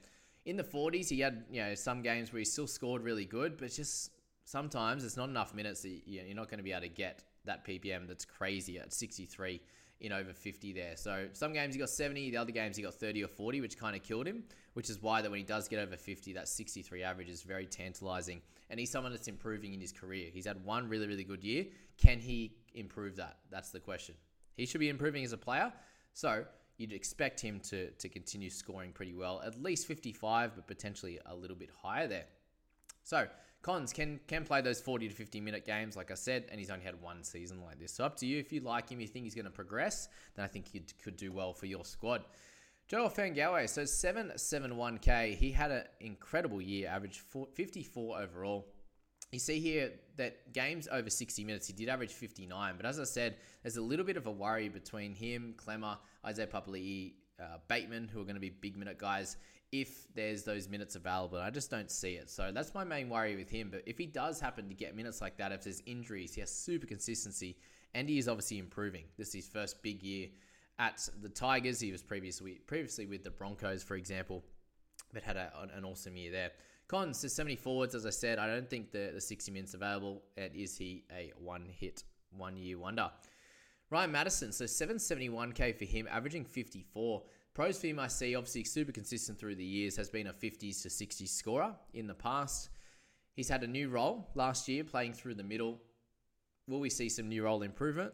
In 0.45 0.57
the 0.57 0.63
40s, 0.63 1.07
he 1.07 1.21
had 1.21 1.45
you 1.49 1.61
know 1.61 1.75
some 1.75 2.01
games 2.01 2.33
where 2.33 2.39
he 2.39 2.45
still 2.45 2.67
scored 2.67 3.03
really 3.03 3.25
good, 3.25 3.57
but 3.57 3.71
just 3.71 4.11
sometimes 4.43 5.05
it's 5.05 5.17
not 5.17 5.29
enough 5.29 5.53
minutes 5.53 5.83
that 5.83 6.01
you're 6.05 6.35
not 6.35 6.49
going 6.49 6.57
to 6.57 6.63
be 6.63 6.71
able 6.71 6.81
to 6.81 6.89
get 6.89 7.23
that 7.45 7.65
PPM 7.65 8.07
that's 8.07 8.25
crazy 8.25 8.79
at 8.79 8.91
63 8.91 9.61
in 10.01 10.11
over 10.11 10.33
50 10.33 10.73
there. 10.73 10.97
So 10.97 11.27
some 11.33 11.53
games 11.53 11.75
he 11.75 11.79
got 11.79 11.89
70, 11.89 12.31
the 12.31 12.37
other 12.37 12.51
games 12.51 12.75
he 12.75 12.83
got 12.83 12.95
30 12.95 13.23
or 13.23 13.27
40, 13.27 13.61
which 13.61 13.77
kind 13.77 13.95
of 13.95 14.03
killed 14.03 14.27
him, 14.27 14.43
which 14.73 14.89
is 14.89 15.01
why 15.01 15.21
that 15.21 15.29
when 15.29 15.39
he 15.39 15.45
does 15.45 15.67
get 15.67 15.79
over 15.79 15.95
50, 15.95 16.33
that 16.33 16.47
63 16.47 17.03
average 17.03 17.29
is 17.29 17.43
very 17.43 17.67
tantalizing. 17.67 18.41
And 18.69 18.79
he's 18.79 18.91
someone 18.91 19.11
that's 19.11 19.27
improving 19.27 19.73
in 19.73 19.79
his 19.79 19.91
career. 19.91 20.29
He's 20.33 20.45
had 20.45 20.63
one 20.65 20.89
really, 20.89 21.07
really 21.07 21.23
good 21.23 21.43
year. 21.43 21.65
Can 21.97 22.19
he 22.19 22.55
improve 22.73 23.15
that? 23.17 23.37
That's 23.51 23.69
the 23.69 23.79
question. 23.79 24.15
He 24.57 24.65
should 24.65 24.79
be 24.79 24.89
improving 24.89 25.23
as 25.23 25.33
a 25.33 25.37
player. 25.37 25.71
So 26.13 26.45
you'd 26.77 26.93
expect 26.93 27.39
him 27.39 27.59
to, 27.69 27.91
to 27.91 28.09
continue 28.09 28.49
scoring 28.49 28.91
pretty 28.91 29.13
well, 29.13 29.41
at 29.45 29.61
least 29.61 29.87
55, 29.87 30.55
but 30.55 30.67
potentially 30.67 31.19
a 31.27 31.35
little 31.35 31.55
bit 31.55 31.69
higher 31.81 32.07
there. 32.07 32.25
So 33.03 33.27
Cons 33.61 33.93
can 33.93 34.19
can 34.27 34.43
play 34.43 34.61
those 34.61 34.81
40 34.81 35.09
to 35.09 35.13
50 35.13 35.39
minute 35.39 35.65
games, 35.65 35.95
like 35.95 36.09
I 36.09 36.15
said, 36.15 36.45
and 36.49 36.59
he's 36.59 36.71
only 36.71 36.83
had 36.83 36.99
one 37.01 37.23
season 37.23 37.61
like 37.61 37.79
this. 37.79 37.93
So 37.93 38.03
up 38.03 38.15
to 38.17 38.25
you. 38.25 38.39
If 38.39 38.51
you 38.51 38.61
like 38.61 38.89
him, 38.89 38.99
you 38.99 39.07
think 39.07 39.25
he's 39.25 39.35
going 39.35 39.45
to 39.45 39.51
progress, 39.51 40.07
then 40.35 40.43
I 40.43 40.47
think 40.47 40.67
he 40.67 40.83
could 41.03 41.15
do 41.15 41.31
well 41.31 41.53
for 41.53 41.67
your 41.67 41.85
squad. 41.85 42.23
Joe 42.87 43.07
Ofahengaue, 43.07 43.69
so 43.69 43.83
771k. 43.83 45.35
He 45.35 45.51
had 45.51 45.71
an 45.71 45.83
incredible 46.01 46.61
year, 46.61 46.89
average 46.89 47.23
54 47.53 48.19
overall. 48.19 48.67
You 49.31 49.39
see 49.39 49.59
here 49.61 49.93
that 50.17 50.51
games 50.51 50.89
over 50.91 51.09
60 51.09 51.43
minutes, 51.45 51.67
he 51.67 51.73
did 51.73 51.87
average 51.87 52.11
59. 52.11 52.73
But 52.75 52.85
as 52.85 52.99
I 52.99 53.05
said, 53.05 53.37
there's 53.63 53.77
a 53.77 53.81
little 53.81 54.03
bit 54.03 54.17
of 54.17 54.25
a 54.27 54.31
worry 54.31 54.67
between 54.67 55.13
him, 55.13 55.53
Klemmer, 55.55 55.97
Isaiah 56.25 56.47
Papali'i, 56.47 57.13
uh, 57.39 57.57
Bateman, 57.69 58.09
who 58.09 58.19
are 58.19 58.25
going 58.25 58.35
to 58.35 58.41
be 58.41 58.49
big 58.49 58.75
minute 58.75 58.97
guys 58.97 59.37
if 59.71 60.13
there's 60.13 60.43
those 60.43 60.67
minutes 60.67 60.95
available. 60.95 61.37
I 61.37 61.49
just 61.49 61.71
don't 61.71 61.89
see 61.89 62.13
it. 62.13 62.29
So 62.29 62.51
that's 62.53 62.73
my 62.73 62.83
main 62.83 63.09
worry 63.09 63.35
with 63.35 63.49
him. 63.49 63.69
But 63.71 63.83
if 63.85 63.97
he 63.97 64.05
does 64.05 64.39
happen 64.39 64.67
to 64.67 64.75
get 64.75 64.95
minutes 64.95 65.21
like 65.21 65.37
that, 65.37 65.51
if 65.51 65.63
there's 65.63 65.81
injuries, 65.85 66.33
he 66.33 66.41
has 66.41 66.53
super 66.53 66.85
consistency 66.85 67.57
and 67.93 68.09
he 68.09 68.17
is 68.17 68.27
obviously 68.27 68.57
improving. 68.57 69.05
This 69.17 69.29
is 69.29 69.33
his 69.33 69.47
first 69.47 69.81
big 69.81 70.03
year 70.03 70.27
at 70.79 71.07
the 71.21 71.29
Tigers. 71.29 71.79
He 71.79 71.91
was 71.91 72.03
previously 72.03 72.59
previously 72.67 73.05
with 73.05 73.23
the 73.23 73.31
Broncos, 73.31 73.83
for 73.83 73.95
example, 73.95 74.43
but 75.13 75.23
had 75.23 75.37
a, 75.37 75.51
an 75.73 75.85
awesome 75.85 76.17
year 76.17 76.31
there. 76.31 76.51
Cons 76.87 77.21
to 77.21 77.29
70 77.29 77.55
forwards, 77.55 77.95
as 77.95 78.05
I 78.05 78.09
said, 78.09 78.37
I 78.37 78.47
don't 78.47 78.69
think 78.69 78.91
the, 78.91 79.11
the 79.13 79.21
60 79.21 79.49
minutes 79.51 79.73
available. 79.73 80.23
And 80.35 80.53
is 80.53 80.77
he 80.77 81.05
a 81.09 81.31
one 81.39 81.65
hit, 81.69 82.03
one 82.35 82.57
year 82.57 82.77
wonder? 82.77 83.09
Ryan 83.89 84.11
Matterson, 84.11 84.51
so 84.51 84.65
771k 84.65 85.77
for 85.77 85.85
him, 85.85 86.07
averaging 86.09 86.45
54. 86.45 87.23
Pros 87.53 87.79
for 87.79 87.87
him, 87.87 87.99
I 87.99 88.07
see, 88.07 88.35
obviously 88.35 88.63
super 88.63 88.93
consistent 88.93 89.37
through 89.37 89.55
the 89.55 89.65
years, 89.65 89.97
has 89.97 90.09
been 90.09 90.27
a 90.27 90.33
50s 90.33 90.81
to 90.83 90.87
60s 90.87 91.27
scorer 91.27 91.75
in 91.93 92.07
the 92.07 92.13
past. 92.13 92.69
He's 93.33 93.49
had 93.49 93.63
a 93.63 93.67
new 93.67 93.89
role 93.89 94.29
last 94.35 94.69
year, 94.69 94.85
playing 94.85 95.13
through 95.13 95.35
the 95.35 95.43
middle. 95.43 95.81
Will 96.67 96.79
we 96.79 96.89
see 96.89 97.09
some 97.09 97.27
new 97.27 97.43
role 97.43 97.61
improvement? 97.61 98.13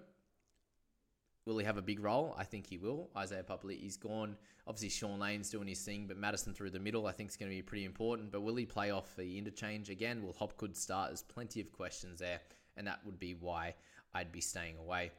Will 1.45 1.59
he 1.59 1.65
have 1.65 1.77
a 1.77 1.83
big 1.83 1.99
role? 1.99 2.35
I 2.37 2.43
think 2.43 2.67
he 2.67 2.77
will. 2.77 3.09
Isaiah 3.15 3.43
Papali'i 3.43 3.85
is 3.85 3.95
gone. 3.95 4.35
Obviously, 4.65 4.89
Shaun 4.89 5.19
Lane's 5.19 5.51
doing 5.51 5.67
his 5.67 5.81
thing, 5.81 6.05
but 6.07 6.17
Matterson 6.17 6.53
through 6.53 6.71
the 6.71 6.79
middle 6.79 7.05
I 7.05 7.11
think 7.11 7.29
is 7.29 7.37
going 7.37 7.51
to 7.51 7.55
be 7.55 7.61
pretty 7.61 7.85
important. 7.85 8.31
But 8.31 8.41
will 8.41 8.55
he 8.55 8.65
play 8.65 8.89
off 8.89 9.15
the 9.15 9.37
interchange 9.37 9.89
again? 9.89 10.23
Will 10.23 10.33
Hopgood 10.33 10.75
start? 10.75 11.09
There's 11.09 11.21
plenty 11.21 11.61
of 11.61 11.71
questions 11.71 12.19
there, 12.19 12.41
and 12.75 12.87
that 12.87 12.99
would 13.05 13.19
be 13.19 13.35
why 13.35 13.75
I'd 14.13 14.31
be 14.31 14.41
staying 14.41 14.77
away. 14.77 15.11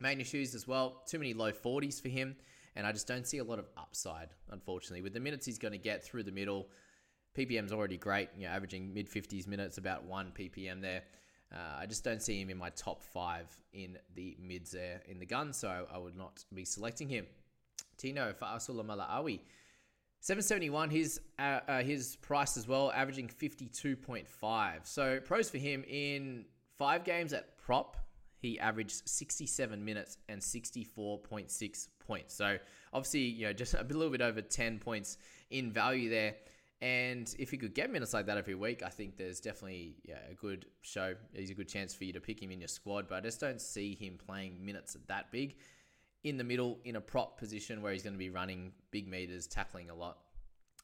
Main 0.00 0.20
issues 0.20 0.54
as 0.54 0.66
well. 0.66 1.02
Too 1.06 1.18
many 1.18 1.34
low 1.34 1.52
40s 1.52 2.00
for 2.00 2.08
him 2.08 2.36
and 2.76 2.86
I 2.86 2.92
just 2.92 3.06
don't 3.06 3.26
see 3.26 3.38
a 3.38 3.44
lot 3.44 3.58
of 3.58 3.68
upside, 3.76 4.28
unfortunately. 4.50 5.02
With 5.02 5.12
the 5.12 5.20
minutes 5.20 5.46
he's 5.46 5.58
going 5.58 5.72
to 5.72 5.78
get 5.78 6.02
through 6.04 6.22
the 6.24 6.32
middle, 6.32 6.68
PPM's 7.36 7.72
already 7.72 7.96
great, 7.96 8.28
you 8.36 8.46
know, 8.46 8.52
averaging 8.52 8.92
mid 8.92 9.10
50s 9.10 9.46
minutes, 9.46 9.78
about 9.78 10.04
1 10.04 10.32
PPM 10.38 10.80
there. 10.80 11.02
Uh, 11.52 11.80
I 11.80 11.86
just 11.86 12.04
don't 12.04 12.22
see 12.22 12.40
him 12.40 12.48
in 12.48 12.56
my 12.56 12.70
top 12.70 13.02
five 13.02 13.46
in 13.72 13.98
the 14.14 14.36
mids 14.40 14.70
there 14.70 15.02
in 15.08 15.18
the 15.18 15.26
gun, 15.26 15.52
so 15.52 15.86
I 15.92 15.98
would 15.98 16.16
not 16.16 16.44
be 16.54 16.64
selecting 16.64 17.08
him. 17.08 17.26
Tino 17.96 18.32
Awi. 18.40 19.40
771, 20.22 20.90
his 20.90 21.20
uh, 21.38 21.60
uh, 21.66 21.82
his 21.82 22.16
price 22.16 22.56
as 22.56 22.68
well, 22.68 22.92
averaging 22.92 23.28
52.5. 23.28 24.26
So 24.84 25.18
pros 25.20 25.50
for 25.50 25.58
him 25.58 25.82
in 25.88 26.44
five 26.76 27.04
games 27.04 27.32
at 27.32 27.56
prop, 27.58 27.96
he 28.40 28.58
averaged 28.58 29.08
67 29.08 29.84
minutes 29.84 30.16
and 30.28 30.40
64.6 30.40 31.88
points. 31.98 32.34
So 32.34 32.56
obviously, 32.92 33.20
you 33.20 33.46
know, 33.46 33.52
just 33.52 33.74
a 33.78 33.82
little 33.82 34.10
bit 34.10 34.22
over 34.22 34.40
10 34.40 34.78
points 34.78 35.18
in 35.50 35.70
value 35.70 36.10
there. 36.10 36.34
And 36.82 37.32
if 37.38 37.50
he 37.50 37.58
could 37.58 37.74
get 37.74 37.90
minutes 37.90 38.14
like 38.14 38.24
that 38.26 38.38
every 38.38 38.54
week, 38.54 38.82
I 38.82 38.88
think 38.88 39.18
there's 39.18 39.38
definitely 39.38 39.96
yeah, 40.02 40.20
a 40.30 40.34
good 40.34 40.64
show. 40.80 41.14
There's 41.34 41.50
a 41.50 41.54
good 41.54 41.68
chance 41.68 41.94
for 41.94 42.04
you 42.04 42.12
to 42.14 42.20
pick 42.20 42.42
him 42.42 42.50
in 42.50 42.60
your 42.60 42.68
squad. 42.68 43.06
But 43.06 43.16
I 43.16 43.20
just 43.20 43.38
don't 43.38 43.60
see 43.60 43.94
him 43.94 44.18
playing 44.26 44.64
minutes 44.64 44.96
that 45.06 45.30
big 45.30 45.56
in 46.24 46.38
the 46.38 46.44
middle 46.44 46.78
in 46.84 46.96
a 46.96 47.00
prop 47.00 47.38
position 47.38 47.82
where 47.82 47.92
he's 47.92 48.02
going 48.02 48.14
to 48.14 48.18
be 48.18 48.30
running 48.30 48.72
big 48.90 49.08
meters, 49.08 49.46
tackling 49.46 49.90
a 49.90 49.94
lot. 49.94 50.18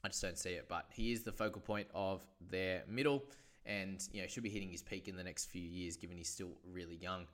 I 0.05 0.09
just 0.09 0.21
don't 0.21 0.39
see 0.39 0.51
it. 0.51 0.67
But 0.69 0.85
he 0.93 1.13
is 1.13 1.23
the 1.23 1.33
focal 1.33 1.63
point 1.63 1.89
of 1.95 2.23
their 2.51 2.85
middle 2.87 3.25
and 3.65 4.07
you 4.13 4.23
know 4.23 4.29
should 4.29 4.43
be 4.43 4.49
hitting 4.49 4.71
his 4.71 4.83
peak 4.83 5.09
in 5.09 5.17
the 5.17 5.25
next 5.25 5.47
few 5.47 5.63
years 5.63 5.97
given 5.97 6.17
he's 6.17 6.29
still 6.29 6.53
really 6.71 6.97
young. 6.97 7.27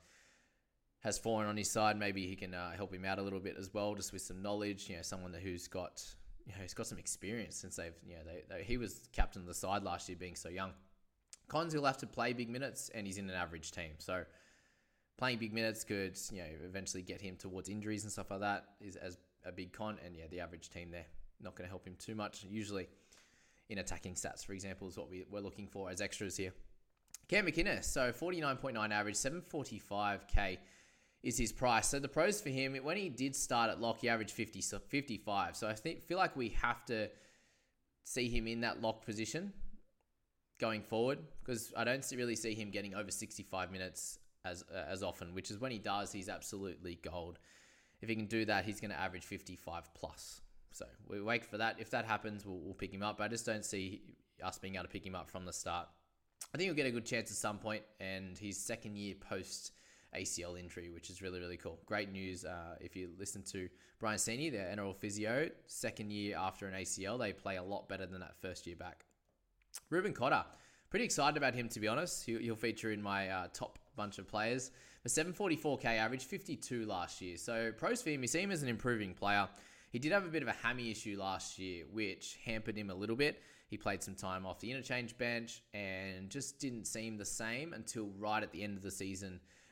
Has 1.02 1.18
Foran 1.18 1.49
on 1.49 1.56
his 1.56 1.71
side, 1.71 1.99
maybe 1.99 2.26
he 2.26 2.37
can 2.37 2.54
uh, 2.54 2.73
help 2.73 2.94
him 2.94 3.04
out 3.04 3.18
a 3.18 3.23
little 3.23 3.40
bit 3.40 3.56
as 3.59 3.75
well, 3.75 3.94
just 3.94 4.12
with 4.12 4.23
some 4.23 4.40
knowledge. 4.40 4.88
You 4.88 4.97
know, 4.97 5.02
someone 5.02 5.35
who's 5.35 5.66
got 5.66 6.04
you 6.47 6.52
know, 6.52 6.62
he's 6.62 6.75
got 6.75 6.87
some 6.87 6.99
experience 6.99 7.56
since 7.56 7.76
they've, 7.76 7.94
you 8.06 8.14
know, 8.14 8.23
they, 8.25 8.42
they, 8.49 8.64
he 8.64 8.76
was 8.76 9.09
captain 9.12 9.42
of 9.42 9.47
the 9.47 9.54
side 9.54 9.82
last 9.82 10.09
year 10.09 10.16
being 10.18 10.35
so 10.35 10.49
young. 10.49 10.73
Cons 11.49 11.75
will 11.75 11.85
have 11.85 11.99
to 11.99 12.06
play 12.06 12.32
big 12.32 12.50
minutes 12.50 12.90
and 12.94 13.06
he's 13.06 13.18
in 13.18 13.28
an 13.28 13.37
average 13.37 13.71
team. 13.71 13.92
So 13.99 14.25
playing 15.18 15.38
big 15.38 15.52
minutes 15.52 15.85
could, 15.85 16.18
you 16.30 16.38
know, 16.38 16.49
eventually 16.64 17.02
get 17.02 17.21
him 17.21 17.37
towards 17.37 17.68
injuries 17.68 18.04
and 18.04 18.12
stuff 18.12 18.30
like 18.30 18.40
that 18.40 18.64
is 18.80 18.97
as 18.97 19.18
a 19.44 19.52
big 19.52 19.73
con. 19.73 19.99
And 20.04 20.16
yeah, 20.16 20.25
the 20.30 20.40
average 20.40 20.71
team 20.71 20.90
there, 20.90 21.06
not 21.40 21.54
going 21.54 21.66
to 21.66 21.71
help 21.71 21.87
him 21.87 21.97
too 21.99 22.14
much. 22.14 22.44
Usually 22.49 22.88
in 23.68 23.78
attacking 23.78 24.14
stats, 24.14 24.44
for 24.44 24.52
example, 24.52 24.88
is 24.88 24.97
what 24.97 25.11
we, 25.11 25.25
we're 25.30 25.40
looking 25.40 25.66
for 25.66 25.90
as 25.90 26.00
extras 26.00 26.37
here. 26.37 26.52
Cam 27.28 27.47
McInnes, 27.47 27.85
so 27.85 28.12
49.9 28.12 28.90
average, 28.90 29.14
745k 29.14 30.59
is 31.22 31.38
his 31.38 31.52
price. 31.52 31.88
So 31.88 31.98
the 31.98 32.08
pros 32.08 32.40
for 32.40 32.48
him, 32.48 32.74
when 32.82 32.96
he 32.96 33.08
did 33.08 33.36
start 33.36 33.70
at 33.70 33.80
lock, 33.80 34.00
he 34.00 34.08
averaged 34.08 34.32
50, 34.32 34.60
so 34.60 34.78
55. 34.78 35.56
So 35.56 35.68
I 35.68 35.74
think 35.74 36.02
feel 36.02 36.18
like 36.18 36.36
we 36.36 36.50
have 36.60 36.84
to 36.86 37.08
see 38.04 38.28
him 38.28 38.46
in 38.46 38.62
that 38.62 38.82
lock 38.82 39.04
position 39.04 39.52
going 40.58 40.82
forward 40.82 41.18
because 41.44 41.72
I 41.76 41.84
don't 41.84 42.04
really 42.14 42.36
see 42.36 42.54
him 42.54 42.70
getting 42.70 42.94
over 42.94 43.10
65 43.10 43.70
minutes 43.70 44.18
as 44.44 44.64
uh, 44.74 44.84
as 44.88 45.02
often, 45.02 45.34
which 45.34 45.50
is 45.50 45.58
when 45.58 45.70
he 45.70 45.78
does, 45.78 46.12
he's 46.12 46.28
absolutely 46.28 46.98
gold. 47.02 47.38
If 48.00 48.08
he 48.08 48.16
can 48.16 48.26
do 48.26 48.44
that, 48.46 48.64
he's 48.64 48.80
going 48.80 48.90
to 48.90 48.98
average 48.98 49.24
55 49.24 49.94
plus. 49.94 50.40
So 50.72 50.86
we 51.08 51.20
wait 51.20 51.44
for 51.44 51.58
that. 51.58 51.76
If 51.78 51.90
that 51.90 52.04
happens, 52.04 52.44
we'll, 52.44 52.58
we'll 52.58 52.74
pick 52.74 52.92
him 52.92 53.02
up. 53.02 53.18
But 53.18 53.24
I 53.24 53.28
just 53.28 53.46
don't 53.46 53.64
see 53.64 54.02
us 54.42 54.58
being 54.58 54.74
able 54.74 54.84
to 54.84 54.90
pick 54.90 55.06
him 55.06 55.14
up 55.14 55.30
from 55.30 55.44
the 55.44 55.52
start. 55.52 55.86
I 56.52 56.58
think 56.58 56.66
he'll 56.66 56.74
get 56.74 56.86
a 56.86 56.90
good 56.90 57.06
chance 57.06 57.30
at 57.30 57.36
some 57.36 57.58
point, 57.58 57.82
and 58.00 58.36
his 58.36 58.58
second 58.58 58.96
year 58.96 59.14
post 59.14 59.72
ACL 60.16 60.59
injury, 60.59 60.90
which 60.90 61.11
is 61.11 61.23
really, 61.23 61.40
really 61.40 61.57
cool. 61.57 61.78
Great 61.87 62.12
news 62.12 62.45
uh, 62.45 62.76
if 62.81 62.95
you 62.95 63.11
listen 63.19 63.42
to 63.42 63.69
Brian 63.99 64.19
Sini, 64.19 64.50
their 64.50 64.75
NRL 64.76 64.97
physio, 64.97 65.49
second 65.66 66.12
year 66.12 66.37
after 66.37 66.66
an 66.66 66.75
ACL, 66.75 67.19
they 67.19 67.33
play 67.33 67.57
a 67.57 67.62
lot 67.62 67.88
better 67.88 68.07
than 68.07 68.21
that 68.21 68.37
first 68.40 68.66
year 68.66 68.76
back. 68.76 69.04
Reuben 69.90 70.12
Cotter, 70.12 70.45
pretty 70.90 71.04
excited 71.04 71.37
about 71.37 71.54
him 71.54 71.69
to 71.71 71.81
be 71.81 71.88
honest. 71.88 72.25
He'll, 72.26 72.40
he'll 72.40 72.57
feature 72.57 72.92
in 72.92 73.02
my 73.02 73.28
uh, 73.31 73.49
top 73.52 73.78
bunch 73.97 74.19
of 74.19 74.28
players. 74.28 74.71
The 75.02 75.09
744k 75.09 75.85
average, 75.85 76.25
52 76.25 76.87
last 76.87 77.21
year. 77.21 77.37
So 77.37 77.73
pros 77.76 78.02
for 78.02 78.11
him, 78.11 78.23
you 78.23 78.28
see 78.28 78.40
him 78.40 78.50
as 78.50 78.62
an 78.62 78.69
improving 78.69 79.14
player. 79.14 79.49
He 79.90 79.99
did 79.99 80.12
have 80.12 80.25
a 80.25 80.28
bit 80.28 80.42
of 80.42 80.49
a 80.49 80.52
hammy 80.52 80.90
issue 80.90 81.16
last 81.19 81.59
year, 81.59 81.85
which 81.90 82.38
hampered 82.45 82.76
him 82.76 82.90
a 82.90 82.95
little 82.95 83.16
bit. 83.16 83.42
He 83.69 83.76
played 83.76 84.02
some 84.02 84.14
time 84.14 84.47
off 84.47 84.61
the 84.61 84.71
interchange 84.71 85.16
bench 85.16 85.62
and 85.73 86.28
just 86.31 86.59
didn't 86.59 86.87
seem 86.87 87.16
the 87.16 87.25
same 87.25 87.73
until 87.73 88.11
right 88.19 88.42
at 88.42 88.52
the 88.52 88.62
end 88.62 88.76
of 88.76 88.83
the 88.83 88.90
season 88.90 89.40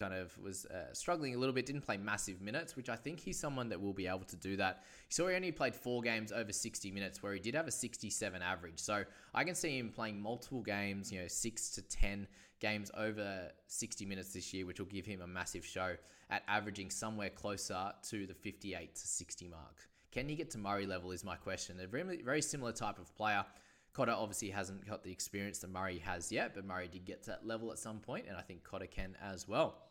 Kind 0.00 0.14
of 0.14 0.38
was 0.38 0.64
uh, 0.66 0.92
struggling 0.92 1.34
a 1.34 1.38
little 1.38 1.52
bit, 1.52 1.66
didn't 1.66 1.82
play 1.82 1.96
massive 1.96 2.40
minutes, 2.40 2.76
which 2.76 2.88
I 2.88 2.94
think 2.94 3.18
he's 3.18 3.36
someone 3.36 3.68
that 3.70 3.80
will 3.80 3.92
be 3.92 4.06
able 4.06 4.26
to 4.26 4.36
do 4.36 4.56
that. 4.56 4.84
So 5.08 5.26
he 5.26 5.34
only 5.34 5.50
played 5.50 5.74
four 5.74 6.02
games 6.02 6.30
over 6.30 6.52
60 6.52 6.92
minutes, 6.92 7.20
where 7.20 7.32
he 7.32 7.40
did 7.40 7.56
have 7.56 7.66
a 7.66 7.72
67 7.72 8.40
average. 8.40 8.78
So 8.78 9.02
I 9.34 9.42
can 9.42 9.56
see 9.56 9.76
him 9.76 9.90
playing 9.90 10.20
multiple 10.20 10.62
games, 10.62 11.10
you 11.10 11.20
know, 11.20 11.26
six 11.26 11.70
to 11.70 11.82
10 11.82 12.28
games 12.60 12.92
over 12.96 13.50
60 13.66 14.06
minutes 14.06 14.32
this 14.32 14.54
year, 14.54 14.66
which 14.66 14.78
will 14.78 14.86
give 14.86 15.04
him 15.04 15.20
a 15.20 15.26
massive 15.26 15.66
show 15.66 15.96
at 16.30 16.42
averaging 16.46 16.90
somewhere 16.90 17.30
closer 17.30 17.92
to 18.10 18.26
the 18.26 18.34
58 18.34 18.94
to 18.94 19.06
60 19.06 19.48
mark. 19.48 19.88
Can 20.12 20.28
he 20.28 20.36
get 20.36 20.50
to 20.52 20.58
Murray 20.58 20.86
level 20.86 21.10
is 21.10 21.24
my 21.24 21.36
question. 21.36 21.80
A 21.80 21.86
very, 21.86 22.22
very 22.22 22.42
similar 22.42 22.72
type 22.72 22.98
of 22.98 23.14
player. 23.16 23.44
Cotter 23.92 24.12
obviously 24.12 24.50
hasn't 24.50 24.86
got 24.86 25.02
the 25.02 25.10
experience 25.10 25.58
that 25.58 25.70
Murray 25.70 25.98
has 25.98 26.30
yet, 26.30 26.54
but 26.54 26.64
Murray 26.64 26.88
did 26.88 27.04
get 27.04 27.22
to 27.24 27.30
that 27.30 27.46
level 27.46 27.72
at 27.72 27.78
some 27.78 27.98
point, 27.98 28.26
and 28.28 28.36
I 28.36 28.42
think 28.42 28.62
Cotter 28.62 28.86
can 28.86 29.16
as 29.20 29.48
well. 29.48 29.87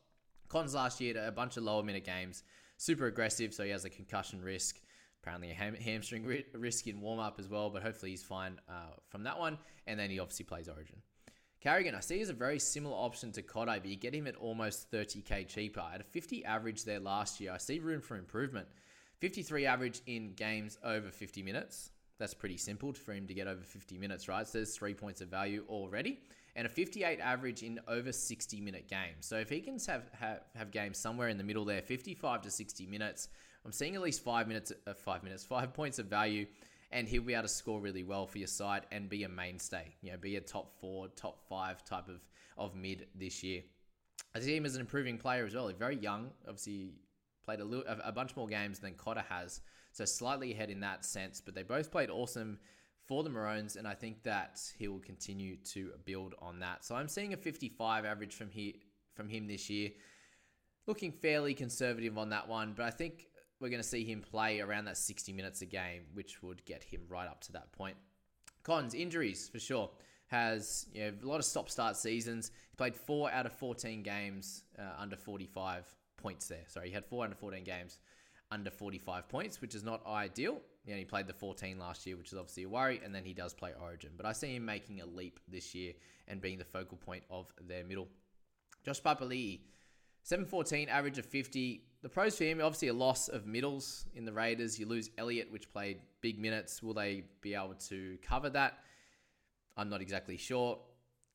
Cons 0.50 0.74
last 0.74 1.02
year, 1.02 1.14
to 1.14 1.28
a 1.28 1.32
bunch 1.32 1.58
of 1.58 1.64
lower 1.64 1.84
minute 1.84 2.06
games, 2.06 2.44
super 2.78 3.08
aggressive, 3.08 3.54
so 3.54 3.64
he 3.64 3.70
has 3.72 3.86
a 3.86 3.90
concussion 3.90 4.42
risk. 4.42 4.80
Apparently, 5.22 5.52
a 5.52 5.54
ham- 5.54 5.76
hamstring 5.76 6.26
risk 6.54 6.88
in 6.88 7.02
warm 7.02 7.20
up 7.20 7.38
as 7.40 7.50
well, 7.50 7.70
but 7.70 7.84
hopefully 7.84 8.12
he's 8.12 8.24
fine 8.24 8.60
uh, 8.70 8.94
from 9.10 9.24
that 9.24 9.38
one. 9.38 9.58
And 9.86 10.00
then 10.00 10.10
he 10.10 10.20
obviously 10.20 10.46
plays 10.46 10.70
Origin. 10.70 11.02
Carrigan, 11.60 11.96
I 11.96 12.02
see 12.02 12.22
is 12.22 12.30
a 12.30 12.34
very 12.34 12.60
similar 12.60 12.96
option 12.96 13.32
to 13.34 13.42
Cotter, 13.42 13.80
but 13.82 13.86
you 13.88 13.96
get 13.96 14.14
him 14.14 14.28
at 14.28 14.36
almost 14.36 14.92
30k 14.92 15.48
cheaper. 15.48 15.84
At 15.94 16.02
a 16.02 16.04
50 16.04 16.46
average 16.46 16.86
there 16.86 17.00
last 17.00 17.42
year, 17.42 17.52
I 17.52 17.58
see 17.58 17.80
room 17.80 18.00
for 18.00 18.16
improvement. 18.16 18.68
53 19.20 19.66
average 19.66 20.02
in 20.06 20.34
games 20.34 20.78
over 20.84 21.10
50 21.10 21.42
minutes. 21.42 21.90
That's 22.20 22.34
pretty 22.34 22.58
simple 22.58 22.94
for 22.94 23.12
him 23.12 23.28
to 23.28 23.34
get 23.34 23.48
over 23.48 23.62
50 23.62 23.98
minutes, 23.98 24.28
right? 24.28 24.48
So 24.48 24.60
there's 24.60 24.76
three 24.76 24.94
points 24.94 25.20
of 25.22 25.30
value 25.30 25.64
already. 25.68 26.20
And 26.58 26.66
a 26.66 26.70
58 26.70 27.20
average 27.22 27.64
in 27.64 27.80
over 27.88 28.12
60 28.12 28.60
minute 28.60 28.90
games. 28.90 29.26
So 29.28 29.38
if 29.38 29.50
he 29.50 29.62
can 29.62 29.78
have, 29.88 30.10
have, 30.20 30.42
have 30.56 30.72
games 30.72 30.98
somewhere 30.98 31.30
in 31.30 31.38
the 31.38 31.44
middle 31.44 31.64
there, 31.64 31.82
55 31.82 32.42
to 32.42 32.52
60 32.52 32.86
minutes, 32.88 33.30
I'm 33.64 33.72
seeing 33.72 33.96
at 33.96 34.02
least 34.02 34.24
five 34.24 34.48
minutes, 34.48 34.74
uh, 34.86 34.94
five 34.94 35.24
minutes, 35.24 35.46
five 35.46 35.74
points 35.74 36.00
of 36.00 36.08
value 36.08 36.48
and 36.92 37.08
he'll 37.08 37.22
be 37.22 37.34
able 37.34 37.44
to 37.44 37.50
score 37.50 37.80
really 37.80 38.04
well 38.04 38.26
for 38.26 38.38
your 38.38 38.48
side 38.48 38.86
and 38.92 39.10
be 39.10 39.24
a 39.24 39.30
mainstay. 39.30 39.96
You 40.02 40.12
know, 40.12 40.18
be 40.18 40.38
a 40.38 40.42
top 40.42 40.74
four, 40.80 41.08
top 41.10 41.42
five 41.48 41.84
type 41.86 42.08
of 42.10 42.22
of 42.58 42.76
mid 42.76 43.08
this 43.16 43.44
year. 43.44 43.62
I 44.36 44.40
see 44.40 44.56
him 44.56 44.66
as 44.66 44.76
an 44.76 44.82
improving 44.82 45.18
player 45.18 45.46
as 45.46 45.56
well. 45.56 45.68
He's 45.68 45.78
very 45.78 45.98
young. 45.98 46.32
Obviously, 46.48 46.92
played 47.46 47.60
a, 47.60 47.66
little, 47.66 47.86
a 48.04 48.12
bunch 48.12 48.36
more 48.36 48.48
games 48.48 48.80
than 48.80 48.94
Cotter 48.94 49.24
has, 49.30 49.62
so 49.94 50.06
slightly 50.06 50.52
ahead 50.52 50.70
in 50.70 50.80
that 50.82 51.06
sense. 51.06 51.42
But 51.44 51.56
they 51.56 51.64
both 51.64 51.92
played 51.92 52.10
awesome 52.10 52.60
for 53.08 53.24
the 53.24 53.30
Maroons, 53.30 53.78
and 53.78 53.88
I 53.88 53.94
think 53.94 54.24
that 54.24 54.62
he 54.78 54.88
will 54.88 55.00
continue 55.00 55.56
to 55.72 55.92
build 56.06 56.36
on 56.40 56.60
that. 56.60 56.84
So 56.84 56.96
I'm 56.96 57.08
seeing 57.08 57.34
a 57.34 57.38
55 57.38 58.06
average 58.06 58.36
from 58.36 58.50
here 58.50 58.74
from 59.16 59.30
him 59.30 59.48
this 59.48 59.70
year. 59.70 59.92
Looking 60.86 61.12
fairly 61.12 61.54
conservative 61.54 62.18
on 62.18 62.30
that 62.30 62.48
one, 62.48 62.74
but 62.76 62.86
I 62.86 62.92
think 62.92 63.28
we're 63.60 63.70
going 63.70 63.82
to 63.82 63.88
see 63.88 64.04
him 64.04 64.22
play 64.22 64.60
around 64.60 64.86
that 64.86 64.98
60 64.98 65.34
minutes 65.34 65.62
a 65.62 65.66
game, 65.66 66.04
which 66.14 66.44
would 66.44 66.64
get 66.66 66.84
him 66.84 67.02
right 67.10 67.28
up 67.28 67.42
to 67.46 67.52
that 67.54 67.72
point. 67.72 67.96
Cons, 68.64 68.94
injuries 68.94 69.50
for 69.50 69.60
sure. 69.60 69.90
Has 70.28 70.88
you 70.92 71.06
know, 71.06 71.14
a 71.24 71.26
lot 71.26 71.38
of 71.38 71.46
stop 71.46 71.70
start 71.70 71.96
seasons. 71.96 72.52
He 72.70 72.76
played 72.76 72.96
four 72.96 73.32
out 73.32 73.46
of 73.46 73.54
14 73.54 74.04
games 74.04 74.64
uh, 74.78 75.02
under 75.02 75.16
45 75.16 75.86
points 76.18 76.48
there. 76.48 76.66
Sorry, 76.68 76.90
he 76.90 76.94
had 76.94 77.06
four 77.06 77.24
under 77.24 77.36
14 77.38 77.64
games 77.64 78.00
under 78.52 78.72
45 78.72 79.28
points, 79.28 79.62
which 79.62 79.76
is 79.76 79.84
not 79.84 80.06
ideal. 80.06 80.62
You 80.86 80.94
know, 80.94 81.00
he 81.00 81.06
played 81.06 81.28
the 81.28 81.34
14 81.34 81.78
last 81.78 82.06
year, 82.06 82.16
which 82.16 82.32
is 82.32 82.38
obviously 82.38 82.64
a 82.64 82.70
worry, 82.70 83.02
and 83.04 83.14
then 83.14 83.26
he 83.26 83.34
does 83.34 83.54
play 83.54 83.72
Origin. 83.82 84.12
But 84.16 84.26
I 84.26 84.32
see 84.32 84.56
him 84.56 84.66
making 84.66 85.02
a 85.02 85.06
leap 85.06 85.40
this 85.48 85.76
year 85.76 85.94
and 86.28 86.42
being 86.42 86.58
the 86.58 86.66
focal 86.66 86.98
point 86.98 87.24
of 87.30 87.52
their 87.68 87.84
middle. 87.84 88.08
Josh 88.86 89.02
Papali'i, 89.02 89.60
714, 90.24 90.88
average 90.88 91.18
of 91.18 91.26
50. 91.26 91.84
The 92.02 92.10
pros 92.10 92.38
for 92.38 92.46
him, 92.46 92.62
obviously 92.62 92.88
a 92.88 92.94
loss 92.94 93.28
of 93.28 93.46
middles 93.46 94.06
in 94.14 94.24
the 94.24 94.32
Raiders. 94.32 94.80
You 94.80 94.86
lose 94.86 95.10
Elliott, 95.18 95.52
which 95.52 95.72
played 95.72 96.00
big 96.22 96.40
minutes. 96.40 96.82
Will 96.82 96.94
they 96.94 97.24
be 97.42 97.54
able 97.54 97.76
to 97.90 98.18
cover 98.22 98.50
that? 98.52 98.80
I'm 99.76 99.90
not 99.90 100.02
exactly 100.02 100.38
sure. 100.38 100.80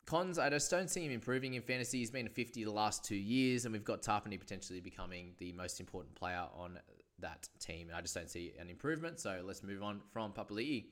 Cons, 0.07 0.39
I 0.39 0.51
just 0.51 0.71
don't 0.71 0.91
see 0.91 1.05
him 1.05 1.13
improving 1.13 1.55
in 1.55 1.63
fantasy. 1.63 1.99
He's 1.99 2.11
been 2.11 2.27
a 2.27 2.31
50 2.31 2.65
the 2.65 2.73
last 2.73 3.05
two 3.05 3.17
years, 3.17 3.65
and 3.65 3.73
we've 3.73 3.85
got 3.85 4.03
Tapine 4.03 4.39
potentially 4.39 4.81
becoming 4.81 5.35
the 5.39 5.53
most 5.53 5.79
important 5.79 6.15
player 6.15 6.45
on 6.57 6.79
that 7.23 7.49
team. 7.59 7.89
And 7.89 7.97
I 7.97 8.01
just 8.01 8.15
don't 8.15 8.31
see 8.31 8.53
an 8.61 8.69
improvement. 8.69 9.19
So 9.19 9.43
let's 9.45 9.63
move 9.63 9.83
on 9.83 10.01
from 10.13 10.33
Papali'i. 10.33 10.85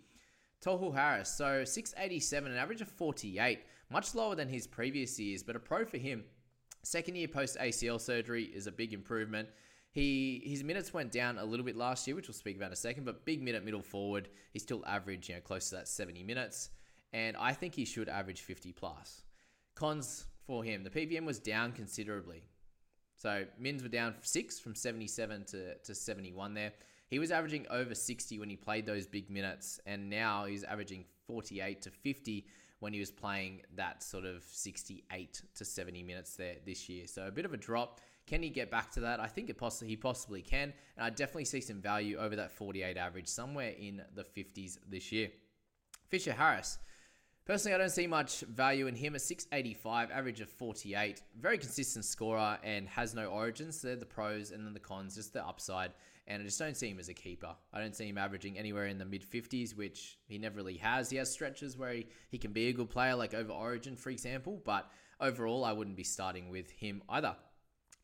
Tohu 0.64 0.94
Harris, 0.94 1.30
so 1.30 1.64
687, 1.64 2.52
an 2.52 2.58
average 2.58 2.82
of 2.82 2.88
48, 2.88 3.60
much 3.90 4.14
lower 4.14 4.34
than 4.34 4.48
his 4.48 4.66
previous 4.66 5.18
years, 5.18 5.42
but 5.42 5.56
a 5.56 5.58
pro 5.58 5.86
for 5.86 5.96
him. 5.96 6.24
Second 6.82 7.16
year 7.16 7.28
post 7.28 7.56
ACL 7.58 8.00
surgery 8.00 8.44
is 8.44 8.66
a 8.66 8.72
big 8.72 8.92
improvement. 8.92 9.48
He 9.92 10.42
his 10.44 10.62
minutes 10.62 10.92
went 10.92 11.12
down 11.12 11.38
a 11.38 11.44
little 11.44 11.64
bit 11.64 11.76
last 11.76 12.06
year, 12.06 12.14
which 12.14 12.28
we'll 12.28 12.34
speak 12.34 12.56
about 12.56 12.66
in 12.66 12.72
a 12.74 12.76
second, 12.76 13.04
but 13.04 13.24
big 13.24 13.42
minute 13.42 13.64
middle 13.64 13.82
forward. 13.82 14.28
He's 14.52 14.62
still 14.62 14.84
average, 14.86 15.28
you 15.28 15.34
know, 15.34 15.40
close 15.40 15.70
to 15.70 15.76
that 15.76 15.88
70 15.88 16.22
minutes, 16.24 16.70
and 17.12 17.36
I 17.38 17.54
think 17.54 17.74
he 17.74 17.86
should 17.86 18.08
average 18.08 18.42
50 18.42 18.72
plus. 18.72 19.22
Cons 19.74 20.26
for 20.46 20.62
him, 20.62 20.84
the 20.84 20.90
PPM 20.90 21.24
was 21.24 21.38
down 21.38 21.72
considerably. 21.72 22.44
So 23.20 23.44
mins 23.58 23.82
were 23.82 23.90
down 23.90 24.14
six 24.22 24.58
from 24.58 24.74
77 24.74 25.44
to, 25.48 25.74
to 25.74 25.94
71 25.94 26.54
there. 26.54 26.72
He 27.08 27.18
was 27.18 27.30
averaging 27.30 27.66
over 27.68 27.94
60 27.94 28.38
when 28.38 28.48
he 28.48 28.56
played 28.56 28.86
those 28.86 29.06
big 29.06 29.28
minutes, 29.28 29.78
and 29.84 30.08
now 30.08 30.46
he's 30.46 30.64
averaging 30.64 31.04
48 31.26 31.82
to 31.82 31.90
50 31.90 32.46
when 32.78 32.94
he 32.94 32.98
was 32.98 33.10
playing 33.10 33.60
that 33.76 34.02
sort 34.02 34.24
of 34.24 34.42
68 34.50 35.42
to 35.54 35.64
70 35.66 36.02
minutes 36.02 36.34
there 36.36 36.54
this 36.64 36.88
year. 36.88 37.06
So 37.06 37.26
a 37.26 37.30
bit 37.30 37.44
of 37.44 37.52
a 37.52 37.58
drop. 37.58 38.00
Can 38.26 38.42
he 38.42 38.48
get 38.48 38.70
back 38.70 38.90
to 38.92 39.00
that? 39.00 39.20
I 39.20 39.26
think 39.26 39.50
it 39.50 39.60
he 39.86 39.96
possibly 39.96 40.40
can, 40.40 40.72
and 40.96 41.04
I 41.04 41.10
definitely 41.10 41.44
see 41.44 41.60
some 41.60 41.82
value 41.82 42.16
over 42.16 42.36
that 42.36 42.52
48 42.52 42.96
average, 42.96 43.28
somewhere 43.28 43.74
in 43.78 44.00
the 44.14 44.24
50s 44.24 44.78
this 44.88 45.12
year. 45.12 45.28
Fisher 46.08 46.32
Harris. 46.32 46.78
Personally, 47.46 47.74
I 47.74 47.78
don't 47.78 47.90
see 47.90 48.06
much 48.06 48.40
value 48.40 48.86
in 48.86 48.94
him. 48.94 49.14
A 49.14 49.18
685, 49.18 50.10
average 50.10 50.40
of 50.40 50.48
48. 50.50 51.22
Very 51.40 51.58
consistent 51.58 52.04
scorer 52.04 52.58
and 52.62 52.88
has 52.88 53.14
no 53.14 53.26
origins. 53.26 53.80
They're 53.82 53.96
the 53.96 54.06
pros 54.06 54.50
and 54.50 54.64
then 54.64 54.74
the 54.74 54.80
cons, 54.80 55.16
just 55.16 55.32
the 55.32 55.44
upside. 55.44 55.92
And 56.28 56.40
I 56.40 56.44
just 56.44 56.58
don't 56.58 56.76
see 56.76 56.88
him 56.88 57.00
as 57.00 57.08
a 57.08 57.14
keeper. 57.14 57.56
I 57.72 57.80
don't 57.80 57.96
see 57.96 58.08
him 58.08 58.18
averaging 58.18 58.56
anywhere 58.56 58.86
in 58.86 58.98
the 58.98 59.04
mid 59.04 59.28
50s, 59.28 59.76
which 59.76 60.18
he 60.28 60.38
never 60.38 60.56
really 60.56 60.76
has. 60.76 61.10
He 61.10 61.16
has 61.16 61.30
stretches 61.30 61.76
where 61.76 61.92
he, 61.92 62.06
he 62.30 62.38
can 62.38 62.52
be 62.52 62.68
a 62.68 62.72
good 62.72 62.90
player, 62.90 63.16
like 63.16 63.34
over 63.34 63.52
Origin, 63.52 63.96
for 63.96 64.10
example. 64.10 64.62
But 64.64 64.88
overall, 65.20 65.64
I 65.64 65.72
wouldn't 65.72 65.96
be 65.96 66.04
starting 66.04 66.50
with 66.50 66.70
him 66.70 67.02
either. 67.08 67.34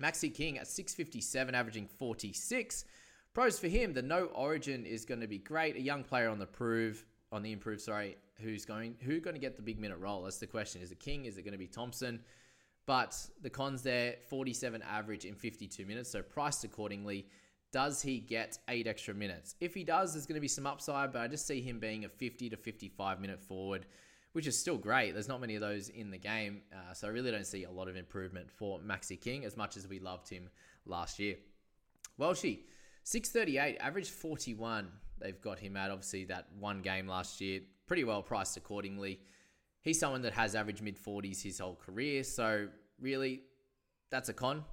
Maxi 0.02 0.34
King 0.34 0.58
at 0.58 0.66
657, 0.66 1.54
averaging 1.54 1.86
46. 1.86 2.84
Pros 3.32 3.58
for 3.58 3.68
him, 3.68 3.92
the 3.92 4.02
no 4.02 4.24
origin 4.24 4.86
is 4.86 5.04
going 5.04 5.20
to 5.20 5.26
be 5.26 5.38
great. 5.38 5.76
A 5.76 5.80
young 5.80 6.02
player 6.02 6.28
on 6.28 6.38
the 6.38 6.46
prove, 6.46 7.04
on 7.30 7.42
the 7.42 7.52
improve, 7.52 7.80
sorry, 7.80 8.16
who's 8.40 8.64
going 8.64 8.96
who's 9.02 9.20
going 9.20 9.34
to 9.34 9.40
get 9.40 9.56
the 9.56 9.62
big 9.62 9.78
minute 9.78 9.98
role? 9.98 10.22
That's 10.22 10.38
the 10.38 10.46
question. 10.46 10.82
Is 10.82 10.90
it 10.92 11.00
King? 11.00 11.24
Is 11.24 11.38
it 11.38 11.42
going 11.42 11.52
to 11.52 11.58
be 11.58 11.66
Thompson? 11.66 12.20
But 12.86 13.16
the 13.42 13.50
cons 13.50 13.82
there, 13.82 14.14
47 14.28 14.82
average 14.82 15.24
in 15.24 15.34
52 15.34 15.84
minutes, 15.84 16.10
so 16.10 16.22
priced 16.22 16.62
accordingly. 16.64 17.26
Does 17.72 18.00
he 18.00 18.20
get 18.20 18.58
eight 18.68 18.86
extra 18.86 19.12
minutes? 19.12 19.56
If 19.60 19.74
he 19.74 19.82
does, 19.82 20.14
there's 20.14 20.24
going 20.24 20.36
to 20.36 20.40
be 20.40 20.48
some 20.48 20.66
upside, 20.66 21.12
but 21.12 21.20
I 21.20 21.28
just 21.28 21.46
see 21.46 21.60
him 21.60 21.80
being 21.80 22.04
a 22.04 22.08
50 22.08 22.50
to 22.50 22.56
55 22.56 23.20
minute 23.20 23.40
forward, 23.40 23.86
which 24.32 24.46
is 24.46 24.58
still 24.58 24.78
great. 24.78 25.12
There's 25.12 25.28
not 25.28 25.40
many 25.40 25.56
of 25.56 25.60
those 25.60 25.88
in 25.88 26.12
the 26.12 26.18
game, 26.18 26.62
uh, 26.72 26.94
so 26.94 27.08
I 27.08 27.10
really 27.10 27.32
don't 27.32 27.46
see 27.46 27.64
a 27.64 27.70
lot 27.70 27.88
of 27.88 27.96
improvement 27.96 28.50
for 28.52 28.78
Maxi 28.78 29.20
King 29.20 29.44
as 29.44 29.56
much 29.56 29.76
as 29.76 29.88
we 29.88 29.98
loved 29.98 30.28
him 30.28 30.48
last 30.86 31.18
year. 31.18 31.36
Welshie, 32.20 32.60
638, 33.02 33.78
average 33.80 34.10
41. 34.10 34.88
They've 35.18 35.40
got 35.40 35.58
him 35.58 35.76
at 35.76 35.90
obviously 35.90 36.24
that 36.26 36.46
one 36.58 36.82
game 36.82 37.08
last 37.08 37.40
year, 37.40 37.60
pretty 37.86 38.04
well 38.04 38.22
priced 38.22 38.56
accordingly. 38.56 39.20
He's 39.80 39.98
someone 39.98 40.22
that 40.22 40.32
has 40.32 40.54
average 40.54 40.82
mid 40.82 40.98
40s 41.02 41.42
his 41.42 41.58
whole 41.58 41.76
career, 41.76 42.24
so 42.24 42.68
really, 43.00 43.42
that's 44.10 44.28
a 44.28 44.32
con. 44.32 44.64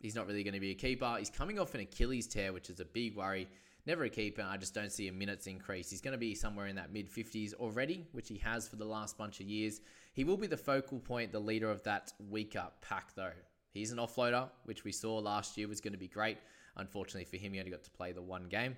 He's 0.00 0.16
not 0.16 0.26
really 0.26 0.42
going 0.42 0.54
to 0.54 0.60
be 0.60 0.72
a 0.72 0.74
keeper. 0.74 1.14
He's 1.18 1.30
coming 1.30 1.60
off 1.60 1.74
an 1.74 1.80
Achilles 1.80 2.26
tear, 2.26 2.52
which 2.52 2.68
is 2.68 2.80
a 2.80 2.84
big 2.84 3.16
worry. 3.16 3.48
Never 3.86 4.04
a 4.04 4.08
keeper. 4.08 4.42
I 4.42 4.56
just 4.56 4.74
don't 4.74 4.92
see 4.92 5.08
a 5.08 5.12
minutes 5.12 5.46
increase. 5.46 5.90
He's 5.90 6.00
going 6.00 6.12
to 6.12 6.18
be 6.18 6.34
somewhere 6.34 6.66
in 6.66 6.76
that 6.76 6.92
mid 6.92 7.08
50s 7.08 7.54
already, 7.54 8.06
which 8.12 8.28
he 8.28 8.38
has 8.38 8.66
for 8.66 8.76
the 8.76 8.84
last 8.84 9.16
bunch 9.16 9.40
of 9.40 9.46
years. 9.46 9.80
He 10.12 10.24
will 10.24 10.36
be 10.36 10.46
the 10.46 10.56
focal 10.56 10.98
point, 10.98 11.32
the 11.32 11.40
leader 11.40 11.70
of 11.70 11.82
that 11.84 12.12
weaker 12.28 12.66
pack, 12.80 13.14
though. 13.14 13.32
He's 13.72 13.92
an 13.92 13.98
offloader, 13.98 14.48
which 14.64 14.84
we 14.84 14.92
saw 14.92 15.16
last 15.18 15.56
year 15.56 15.68
was 15.68 15.80
going 15.80 15.94
to 15.94 15.98
be 15.98 16.08
great. 16.08 16.38
Unfortunately 16.76 17.24
for 17.24 17.36
him, 17.36 17.52
he 17.52 17.58
only 17.58 17.70
got 17.70 17.84
to 17.84 17.90
play 17.90 18.12
the 18.12 18.22
one 18.22 18.44
game. 18.44 18.76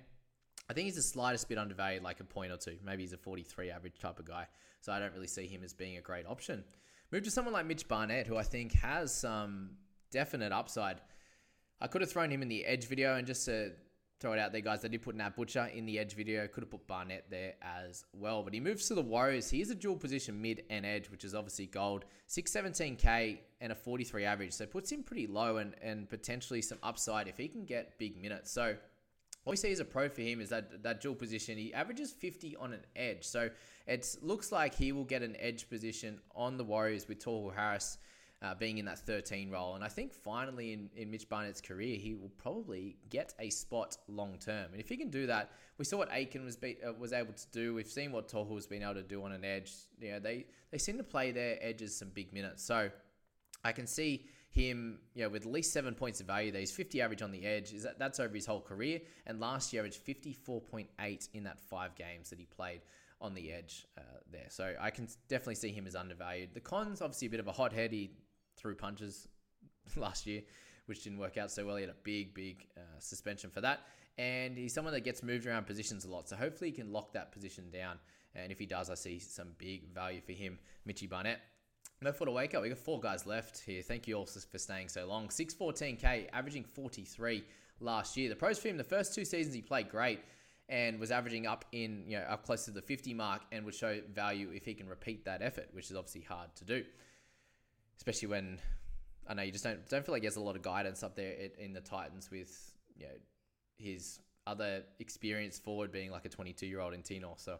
I 0.69 0.73
think 0.73 0.85
he's 0.85 0.95
the 0.95 1.01
slightest 1.01 1.47
bit 1.47 1.57
undervalued, 1.57 2.03
like 2.03 2.19
a 2.19 2.23
point 2.23 2.51
or 2.51 2.57
two. 2.57 2.77
Maybe 2.83 3.03
he's 3.03 3.13
a 3.13 3.17
43 3.17 3.69
average 3.69 3.99
type 3.99 4.19
of 4.19 4.25
guy. 4.25 4.47
So 4.81 4.91
I 4.91 4.99
don't 4.99 5.13
really 5.13 5.27
see 5.27 5.47
him 5.47 5.63
as 5.63 5.73
being 5.73 5.97
a 5.97 6.01
great 6.01 6.25
option. 6.25 6.63
Move 7.11 7.23
to 7.23 7.31
someone 7.31 7.53
like 7.53 7.65
Mitch 7.65 7.87
Barnett, 7.87 8.27
who 8.27 8.35
I 8.35 8.43
think 8.43 8.73
has 8.73 9.13
some 9.13 9.71
definite 10.11 10.51
upside. 10.51 11.01
I 11.79 11.87
could 11.87 12.01
have 12.01 12.11
thrown 12.11 12.31
him 12.31 12.41
in 12.41 12.47
the 12.47 12.65
edge 12.65 12.87
video 12.87 13.15
and 13.15 13.27
just 13.27 13.45
to 13.45 13.73
throw 14.19 14.33
it 14.33 14.39
out 14.39 14.51
there, 14.51 14.61
guys. 14.61 14.83
I 14.83 14.87
did 14.87 15.01
put 15.01 15.15
Nat 15.15 15.35
Butcher 15.35 15.69
in 15.73 15.85
the 15.85 15.99
edge 15.99 16.15
video. 16.15 16.47
Could 16.47 16.63
have 16.63 16.71
put 16.71 16.87
Barnett 16.87 17.25
there 17.29 17.53
as 17.61 18.05
well. 18.13 18.43
But 18.43 18.53
he 18.53 18.59
moves 18.59 18.87
to 18.87 18.95
the 18.95 19.01
Warriors. 19.01 19.49
He 19.49 19.61
is 19.61 19.69
a 19.69 19.75
dual 19.75 19.97
position 19.97 20.41
mid 20.41 20.63
and 20.69 20.85
edge, 20.85 21.11
which 21.11 21.23
is 21.23 21.35
obviously 21.35 21.67
gold. 21.67 22.05
617k 22.29 23.39
and 23.61 23.71
a 23.71 23.75
43 23.75 24.25
average. 24.25 24.53
So 24.53 24.65
puts 24.65 24.91
him 24.91 25.03
pretty 25.03 25.27
low 25.27 25.57
and, 25.57 25.75
and 25.81 26.09
potentially 26.09 26.61
some 26.61 26.79
upside 26.81 27.27
if 27.27 27.37
he 27.37 27.47
can 27.47 27.65
get 27.65 27.99
big 27.99 28.19
minutes. 28.19 28.51
So 28.51 28.75
what 29.45 29.51
we 29.51 29.57
see 29.57 29.71
as 29.71 29.79
a 29.79 29.85
pro 29.85 30.09
for 30.09 30.21
him 30.21 30.41
is 30.41 30.49
that 30.49 30.81
that 30.81 31.01
dual 31.01 31.13
position. 31.13 31.55
He 31.55 31.71
averages 31.71 32.11
50 32.11 32.57
on 32.57 32.73
an 32.73 32.81
edge. 32.95 33.23
So 33.23 33.49
it 33.85 34.17
looks 34.23 34.51
like 34.51 34.73
he 34.73 34.91
will 34.91 35.03
get 35.03 35.21
an 35.21 35.37
edge 35.39 35.69
position 35.69 36.19
on 36.35 36.57
the 36.57 36.63
Warriors 36.63 37.07
with 37.07 37.23
Tohu 37.23 37.53
Harris 37.53 37.99
uh, 38.41 38.55
being 38.55 38.79
in 38.79 38.85
that 38.85 38.97
13 38.97 39.51
role. 39.51 39.75
And 39.75 39.83
I 39.83 39.87
think 39.87 40.15
finally 40.15 40.73
in, 40.73 40.89
in 40.95 41.11
Mitch 41.11 41.29
Barnett's 41.29 41.61
career, 41.61 41.95
he 41.95 42.15
will 42.15 42.31
probably 42.39 42.97
get 43.11 43.35
a 43.39 43.51
spot 43.51 43.95
long 44.07 44.39
term. 44.39 44.71
And 44.71 44.81
if 44.81 44.89
he 44.89 44.97
can 44.97 45.11
do 45.11 45.27
that, 45.27 45.51
we 45.77 45.85
saw 45.85 45.97
what 45.97 46.09
Aiken 46.11 46.43
was 46.43 46.57
be, 46.57 46.77
uh, 46.83 46.93
was 46.93 47.13
able 47.13 47.33
to 47.33 47.47
do. 47.51 47.75
We've 47.75 47.85
seen 47.85 48.11
what 48.11 48.27
Tohu 48.27 48.55
has 48.55 48.65
been 48.65 48.81
able 48.81 48.95
to 48.95 49.03
do 49.03 49.23
on 49.23 49.31
an 49.31 49.45
edge. 49.45 49.71
You 50.01 50.13
know, 50.13 50.19
they, 50.19 50.47
they 50.71 50.79
seem 50.79 50.97
to 50.97 51.03
play 51.03 51.31
their 51.31 51.59
edges 51.61 51.95
some 51.95 52.09
big 52.09 52.33
minutes. 52.33 52.63
So 52.63 52.89
I 53.63 53.73
can 53.73 53.85
see 53.85 54.25
him, 54.55 54.99
you 55.13 55.23
know, 55.23 55.29
with 55.29 55.45
at 55.45 55.51
least 55.51 55.73
seven 55.73 55.93
points 55.93 56.21
of 56.21 56.27
value. 56.27 56.49
There, 56.49 56.61
he's 56.61 56.71
50 56.71 57.01
average 57.01 57.21
on 57.21 57.31
the 57.31 57.45
edge. 57.45 57.73
Is 57.73 57.83
that 57.83 57.99
that's 57.99 58.21
over 58.21 58.33
his 58.33 58.45
whole 58.45 58.61
career? 58.61 59.01
And 59.27 59.39
last 59.39 59.73
year, 59.73 59.81
averaged 59.81 60.05
54.8 60.05 61.29
in 61.33 61.43
that 61.43 61.59
five 61.59 61.93
games 61.95 62.29
that 62.29 62.39
he 62.39 62.45
played 62.45 62.81
on 63.19 63.33
the 63.33 63.51
edge 63.51 63.85
uh, 63.97 64.01
there. 64.31 64.45
So 64.49 64.73
I 64.79 64.91
can 64.91 65.09
definitely 65.27 65.55
see 65.55 65.71
him 65.71 65.85
as 65.85 65.95
undervalued. 65.95 66.53
The 66.53 66.61
cons, 66.61 67.01
obviously, 67.01 67.27
a 67.27 67.31
bit 67.31 67.41
of 67.41 67.47
a 67.47 67.51
hothead. 67.51 67.91
He 67.91 68.11
threw 68.55 68.75
punches 68.75 69.27
last 69.97 70.25
year, 70.25 70.41
which 70.85 71.03
didn't 71.03 71.19
work 71.19 71.37
out 71.37 71.51
so 71.51 71.65
well. 71.65 71.75
He 71.75 71.81
had 71.81 71.91
a 71.91 71.97
big, 72.03 72.33
big 72.33 72.65
uh, 72.77 72.99
suspension 72.99 73.49
for 73.49 73.59
that. 73.59 73.81
And 74.17 74.57
he's 74.57 74.73
someone 74.73 74.93
that 74.93 75.01
gets 75.01 75.21
moved 75.21 75.45
around 75.45 75.67
positions 75.67 76.05
a 76.05 76.09
lot. 76.09 76.29
So 76.29 76.37
hopefully 76.37 76.69
he 76.69 76.75
can 76.77 76.93
lock 76.93 77.11
that 77.11 77.33
position 77.33 77.69
down. 77.71 77.99
And 78.33 78.53
if 78.53 78.59
he 78.59 78.65
does, 78.65 78.89
I 78.89 78.95
see 78.95 79.19
some 79.19 79.49
big 79.57 79.93
value 79.93 80.21
for 80.21 80.31
him. 80.31 80.59
Mitchy 80.85 81.07
Barnett. 81.07 81.41
No 82.01 82.11
for 82.11 82.25
to 82.25 82.31
wake 82.31 82.53
up. 82.53 82.61
We 82.61 82.69
got 82.69 82.77
four 82.77 82.99
guys 82.99 83.25
left 83.25 83.61
here. 83.65 83.81
Thank 83.81 84.07
you 84.07 84.15
all 84.15 84.25
for 84.25 84.57
staying 84.57 84.89
so 84.89 85.05
long. 85.05 85.29
614k, 85.29 86.29
averaging 86.33 86.63
43 86.63 87.43
last 87.79 88.17
year. 88.17 88.29
The 88.29 88.35
pros 88.35 88.59
for 88.59 88.67
him, 88.67 88.77
the 88.77 88.83
first 88.83 89.15
two 89.15 89.25
seasons 89.25 89.55
he 89.55 89.61
played 89.61 89.89
great 89.89 90.19
and 90.67 90.99
was 90.99 91.11
averaging 91.11 91.47
up 91.47 91.65
in, 91.71 92.03
you 92.07 92.17
know, 92.17 92.23
up 92.23 92.45
close 92.45 92.65
to 92.65 92.71
the 92.71 92.81
50 92.81 93.13
mark 93.13 93.41
and 93.51 93.65
would 93.65 93.75
show 93.75 94.01
value 94.13 94.51
if 94.53 94.65
he 94.65 94.73
can 94.73 94.87
repeat 94.87 95.25
that 95.25 95.41
effort, 95.41 95.69
which 95.71 95.89
is 95.89 95.95
obviously 95.95 96.21
hard 96.21 96.53
to 96.55 96.65
do 96.65 96.83
especially 97.97 98.27
when 98.27 98.59
I 99.27 99.33
know 99.33 99.43
you 99.43 99.51
just 99.51 99.63
don't 99.63 99.87
don't 99.89 100.05
feel 100.05 100.13
like 100.13 100.21
he 100.21 100.27
has 100.27 100.35
a 100.35 100.41
lot 100.41 100.55
of 100.55 100.61
guidance 100.61 101.03
up 101.03 101.15
there 101.15 101.33
in 101.57 101.73
the 101.73 101.81
Titans 101.81 102.29
with 102.31 102.73
you 102.97 103.07
know 103.07 103.13
his 103.77 104.19
other 104.47 104.83
experienced 104.99 105.63
forward 105.63 105.91
being 105.91 106.11
like 106.11 106.25
a 106.25 106.29
22 106.29 106.65
year 106.65 106.79
old 106.79 106.93
in 106.93 107.01
Tinor. 107.01 107.39
So 107.39 107.57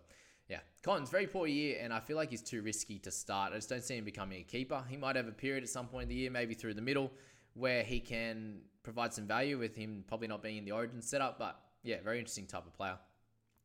yeah, 0.49 0.59
Cons 0.83 1.09
very 1.09 1.27
poor 1.27 1.47
year, 1.47 1.79
and 1.81 1.91
I 1.91 1.99
feel 1.99 2.17
like 2.17 2.29
he's 2.29 2.41
too 2.41 2.61
risky 2.61 2.99
to 2.99 3.11
start. 3.11 3.51
I 3.53 3.55
just 3.55 3.69
don't 3.69 3.83
see 3.83 3.97
him 3.97 4.05
becoming 4.05 4.41
a 4.41 4.43
keeper. 4.43 4.83
He 4.87 4.97
might 4.97 5.15
have 5.15 5.27
a 5.27 5.31
period 5.31 5.63
at 5.63 5.69
some 5.69 5.87
point 5.87 6.03
in 6.03 6.09
the 6.09 6.15
year, 6.15 6.31
maybe 6.31 6.53
through 6.53 6.75
the 6.75 6.81
middle, 6.81 7.11
where 7.53 7.83
he 7.83 7.99
can 7.99 8.59
provide 8.83 9.13
some 9.13 9.25
value 9.25 9.57
with 9.57 9.75
him 9.75 10.03
probably 10.07 10.27
not 10.27 10.43
being 10.43 10.57
in 10.57 10.65
the 10.65 10.71
origin 10.71 11.01
setup. 11.01 11.39
But 11.39 11.59
yeah, 11.83 11.97
very 12.03 12.19
interesting 12.19 12.45
type 12.45 12.65
of 12.65 12.73
player. 12.73 12.97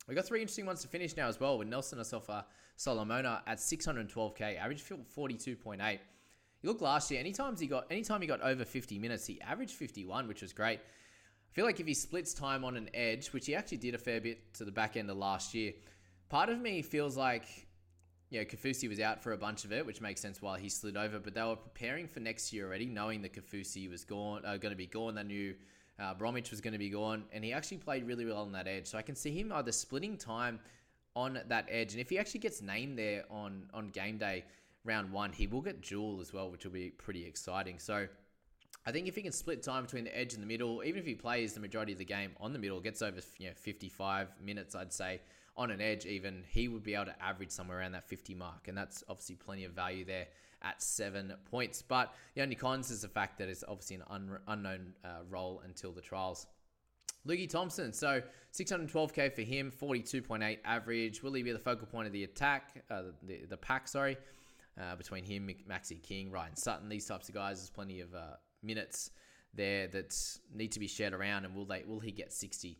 We've 0.09 0.16
got 0.16 0.27
three 0.27 0.40
interesting 0.40 0.66
ones 0.66 0.81
to 0.83 0.88
finish 0.88 1.16
now 1.16 1.29
as 1.29 1.38
well 1.38 1.59
with 1.59 1.69
Nelson 1.69 1.99
Asofa 1.99 2.45
Solomona 2.77 3.43
at 3.47 3.59
612k, 3.59 4.59
average 4.59 4.81
field 4.81 5.05
42.8. 5.14 5.99
You 6.62 6.69
look 6.69 6.81
last 6.81 7.11
year, 7.11 7.21
anytime 7.21 7.57
he 7.57 7.66
got 7.66 7.87
anytime 7.90 8.21
he 8.21 8.27
got 8.27 8.40
over 8.40 8.64
50 8.64 8.99
minutes, 8.99 9.27
he 9.27 9.40
averaged 9.40 9.75
51, 9.75 10.27
which 10.29 10.43
was 10.43 10.53
great. 10.53 10.81
I 10.81 11.53
feel 11.53 11.64
like 11.64 11.81
if 11.81 11.87
he 11.87 11.95
splits 11.95 12.33
time 12.33 12.64
on 12.64 12.77
an 12.77 12.88
edge, 12.95 13.29
which 13.29 13.47
he 13.47 13.55
actually 13.55 13.79
did 13.79 13.95
a 13.95 13.99
fair 13.99 14.21
bit 14.21 14.55
to 14.55 14.64
the 14.64 14.71
back 14.71 14.97
end 14.97 15.11
of 15.11 15.16
last 15.16 15.55
year, 15.55 15.73
part 16.31 16.49
of 16.49 16.59
me 16.59 16.81
feels 16.81 17.16
like 17.16 17.45
you 18.31 18.38
know, 18.38 18.45
Kaufusi 18.45 18.88
was 18.88 19.01
out 19.01 19.23
for 19.23 19.33
a 19.33 19.37
bunch 19.37 19.64
of 19.64 19.73
it, 19.73 19.85
which 19.85 20.01
makes 20.01 20.21
sense 20.21 20.40
why 20.40 20.59
he 20.61 20.69
slid 20.69 20.97
over. 20.97 21.19
But 21.19 21.35
they 21.35 21.43
were 21.43 21.57
preparing 21.57 22.07
for 22.07 22.21
next 22.21 22.53
year 22.53 22.66
already, 22.66 22.87
knowing 22.87 23.21
that 23.23 23.35
Kaufusi 23.35 23.90
was 23.90 24.05
gone, 24.05 24.45
uh, 24.47 24.57
going 24.57 24.71
to 24.71 24.77
be 24.77 24.87
gone. 24.87 25.16
They 25.16 25.25
knew 25.25 25.55
uh, 25.99 26.14
Bromwich 26.14 26.51
was 26.51 26.61
going 26.61 26.73
to 26.73 26.79
be 26.79 26.88
gone, 26.88 27.25
and 27.33 27.45
he 27.45 27.53
actually 27.53 27.79
played 27.79 28.07
really 28.07 28.25
well 28.25 28.43
on 28.43 28.53
that 28.53 28.69
edge. 28.69 28.87
So 28.87 28.97
I 28.97 29.03
can 29.03 29.16
see 29.16 29.33
him 29.33 29.53
either 29.53 29.73
splitting 29.73 30.16
time 30.16 30.61
on 31.16 31.40
that 31.49 31.66
edge, 31.69 31.93
and 31.93 32.01
if 32.01 32.09
he 32.09 32.19
actually 32.19 32.40
gets 32.40 32.62
named 32.62 32.97
there 32.97 33.25
on 33.31 33.69
on 33.75 33.88
game 33.90 34.16
day 34.16 34.45
round 34.85 35.12
one, 35.12 35.33
he 35.33 35.49
will 35.49 35.61
get 35.61 35.83
dual 35.83 36.21
as 36.21 36.33
well, 36.33 36.51
which 36.51 36.64
will 36.64 36.73
be 36.73 36.90
pretty 36.90 37.27
exciting. 37.27 37.79
So. 37.79 38.07
I 38.87 38.93
think 38.93 39.09
if 39.09 39.14
he 39.14 39.23
can 39.23 39.33
split 39.33 39.62
time 39.62 39.85
between 39.85 40.05
the 40.05 40.19
edge 40.19 40.33
and 40.35 40.43
the 40.43 40.47
middle, 40.47 40.83
even 40.85 41.01
if 41.01 41.07
he 41.07 41.14
plays 41.14 41.53
the 41.53 41.61
majority 41.61 41.93
of 41.93 41.99
the 41.99 42.05
game 42.05 42.33
on 42.40 42.53
the 42.53 42.59
middle, 42.59 42.81
gets 42.81 43.03
over 43.03 43.21
you 43.38 43.49
know 43.49 43.55
55 43.55 44.29
minutes, 44.43 44.75
I'd 44.75 44.93
say 44.93 45.21
on 45.57 45.71
an 45.71 45.81
edge, 45.81 46.07
even 46.07 46.45
he 46.49 46.69
would 46.69 46.83
be 46.83 46.95
able 46.95 47.07
to 47.07 47.23
average 47.23 47.51
somewhere 47.51 47.81
around 47.81 47.93
that 47.93 48.09
50 48.09 48.35
mark, 48.35 48.69
and 48.69 48.77
that's 48.77 49.05
obviously 49.09 49.37
plenty 49.37 49.64
of 49.64 49.73
value 49.73 50.05
there 50.05 50.27
at 50.62 50.83
seven 50.83 51.35
points. 51.51 51.83
But 51.83 52.14
the 52.35 52.43
only 52.43 52.55
cons 52.55 52.90
is 52.90 53.03
the 53.03 53.09
fact 53.09 53.38
that 53.38 53.49
it's 53.49 53.64
obviously 53.66 53.97
an 53.97 54.05
un- 54.09 54.38
unknown 54.49 54.95
uh, 55.05 55.09
role 55.29 55.62
until 55.64 55.93
the 55.93 56.01
trials. 56.01 56.47
Lukey 57.27 57.49
Thompson, 57.49 57.93
so 57.93 58.23
612k 58.55 59.35
for 59.35 59.43
him, 59.43 59.71
42.8 59.71 60.59
average. 60.64 61.23
Will 61.23 61.35
he 61.35 61.43
be 61.43 61.53
the 61.53 61.59
focal 61.59 61.87
point 61.87 62.07
of 62.07 62.12
the 62.12 62.25
attack, 62.25 62.83
uh, 62.90 63.03
the, 63.23 63.45
the 63.45 63.57
pack, 63.59 63.88
sorry, 63.88 64.16
uh, 64.81 64.97
between 64.97 65.25
him, 65.25 65.51
Maxi 65.69 66.03
King, 66.03 66.31
Ryan 66.31 66.57
Sutton, 66.57 66.88
these 66.88 67.05
types 67.05 67.29
of 67.29 67.35
guys? 67.35 67.59
There's 67.59 67.69
plenty 67.69 68.01
of 68.01 68.14
uh, 68.14 68.37
minutes 68.62 69.11
there 69.55 69.88
that 69.88 70.16
need 70.55 70.73
to 70.73 70.81
be 70.81 70.87
shared 70.87 71.12
around, 71.12 71.44
and 71.44 71.55
will 71.55 71.64
they 71.64 71.83
will 71.87 72.01
he 72.01 72.12
get 72.12 72.33
60? 72.33 72.68
He 72.68 72.79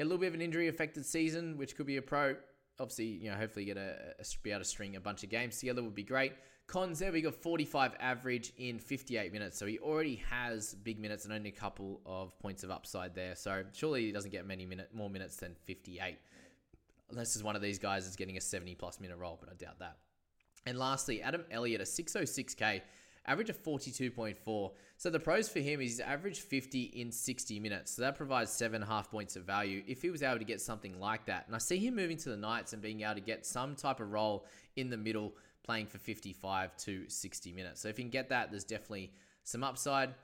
had 0.00 0.06
a 0.06 0.08
little 0.08 0.20
bit 0.20 0.28
of 0.28 0.34
an 0.34 0.42
injury 0.42 0.68
affected 0.68 1.04
season, 1.04 1.56
which 1.56 1.76
could 1.76 1.86
be 1.86 1.96
a 1.96 2.02
pro. 2.02 2.36
Obviously, 2.80 3.04
you 3.06 3.30
know, 3.30 3.36
hopefully 3.36 3.66
get 3.66 3.76
a, 3.76 4.14
a, 4.18 4.24
be 4.42 4.50
able 4.50 4.60
to 4.60 4.64
string 4.64 4.96
a 4.96 5.00
bunch 5.00 5.22
of 5.22 5.30
games 5.30 5.58
together 5.58 5.82
would 5.82 5.94
be 5.94 6.02
great. 6.02 6.32
Cons 6.66 7.00
there, 7.00 7.12
we 7.12 7.20
got 7.20 7.34
45 7.34 7.92
average 8.00 8.52
in 8.56 8.78
58 8.78 9.32
minutes. 9.32 9.58
So 9.58 9.66
he 9.66 9.78
already 9.78 10.22
has 10.30 10.74
big 10.74 10.98
minutes 10.98 11.24
and 11.24 11.34
only 11.34 11.50
a 11.50 11.52
couple 11.52 12.00
of 12.06 12.38
points 12.38 12.62
of 12.62 12.70
upside 12.70 13.14
there. 13.14 13.36
So 13.36 13.62
surely 13.72 14.06
he 14.06 14.12
doesn't 14.12 14.30
get 14.30 14.46
many 14.46 14.64
minute, 14.64 14.88
more 14.94 15.10
minutes 15.10 15.36
than 15.36 15.54
58. 15.66 16.16
Unless 17.10 17.36
it's 17.36 17.44
one 17.44 17.56
of 17.56 17.62
these 17.62 17.78
guys 17.78 18.06
is 18.06 18.16
getting 18.16 18.38
a 18.38 18.40
70 18.40 18.74
plus 18.76 19.00
minute 19.00 19.18
role, 19.18 19.38
but 19.38 19.50
I 19.50 19.54
doubt 19.54 19.80
that. 19.80 19.98
And 20.64 20.78
lastly, 20.78 21.20
Adam 21.20 21.44
Elliott, 21.50 21.82
a 21.82 21.84
606k 21.84 22.80
average 23.26 23.50
of 23.50 23.62
42.4. 23.62 24.70
So 24.96 25.10
the 25.10 25.20
pros 25.20 25.48
for 25.48 25.60
him 25.60 25.80
is 25.80 25.92
he's 25.92 26.00
averaged 26.00 26.40
50 26.40 26.82
in 26.82 27.12
60 27.12 27.60
minutes. 27.60 27.92
So 27.92 28.02
that 28.02 28.16
provides 28.16 28.50
seven 28.50 28.82
and 28.82 28.84
a 28.84 28.86
half 28.86 29.10
points 29.10 29.36
of 29.36 29.44
value 29.44 29.82
if 29.86 30.02
he 30.02 30.10
was 30.10 30.22
able 30.22 30.38
to 30.38 30.44
get 30.44 30.60
something 30.60 30.98
like 30.98 31.26
that. 31.26 31.44
And 31.46 31.54
I 31.54 31.58
see 31.58 31.78
him 31.78 31.96
moving 31.96 32.16
to 32.18 32.30
the 32.30 32.36
Knights 32.36 32.72
and 32.72 32.82
being 32.82 33.02
able 33.02 33.14
to 33.14 33.20
get 33.20 33.46
some 33.46 33.74
type 33.74 34.00
of 34.00 34.10
role 34.10 34.46
in 34.76 34.90
the 34.90 34.96
middle, 34.96 35.34
playing 35.64 35.86
for 35.86 35.98
55 35.98 36.76
to 36.78 37.08
60 37.08 37.52
minutes. 37.52 37.80
So 37.80 37.88
if 37.88 37.96
he 37.96 38.02
can 38.02 38.10
get 38.10 38.28
that, 38.30 38.50
there's 38.50 38.64
definitely 38.64 39.12
some 39.44 39.62
upside. 39.62 40.14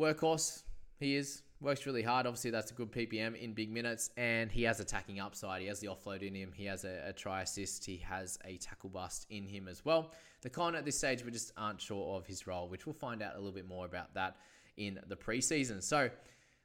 Workhorse, 0.00 0.62
he 0.98 1.16
is 1.16 1.42
works 1.62 1.86
really 1.86 2.02
hard. 2.02 2.26
Obviously, 2.26 2.50
that's 2.50 2.70
a 2.70 2.74
good 2.74 2.90
PPM 2.90 3.40
in 3.40 3.52
big 3.52 3.70
minutes, 3.70 4.10
and 4.16 4.50
he 4.50 4.64
has 4.64 4.80
attacking 4.80 5.20
upside. 5.20 5.62
He 5.62 5.68
has 5.68 5.80
the 5.80 5.86
offload 5.86 6.22
in 6.22 6.34
him. 6.34 6.52
He 6.54 6.64
has 6.66 6.84
a, 6.84 7.04
a 7.06 7.12
try 7.12 7.42
assist. 7.42 7.84
He 7.84 7.98
has 7.98 8.38
a 8.44 8.56
tackle 8.56 8.90
bust 8.90 9.26
in 9.30 9.46
him 9.46 9.68
as 9.68 9.84
well. 9.84 10.12
The 10.42 10.50
con 10.50 10.74
at 10.74 10.84
this 10.84 10.98
stage, 10.98 11.24
we 11.24 11.30
just 11.30 11.52
aren't 11.56 11.80
sure 11.80 12.16
of 12.16 12.26
his 12.26 12.46
role, 12.46 12.68
which 12.68 12.84
we'll 12.84 12.94
find 12.94 13.22
out 13.22 13.34
a 13.34 13.38
little 13.38 13.52
bit 13.52 13.68
more 13.68 13.86
about 13.86 14.12
that 14.14 14.36
in 14.76 14.98
the 15.06 15.16
preseason. 15.16 15.82
So, 15.82 16.10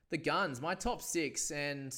the 0.09 0.17
guns, 0.17 0.61
my 0.61 0.73
top 0.73 1.01
six, 1.01 1.51
and 1.51 1.95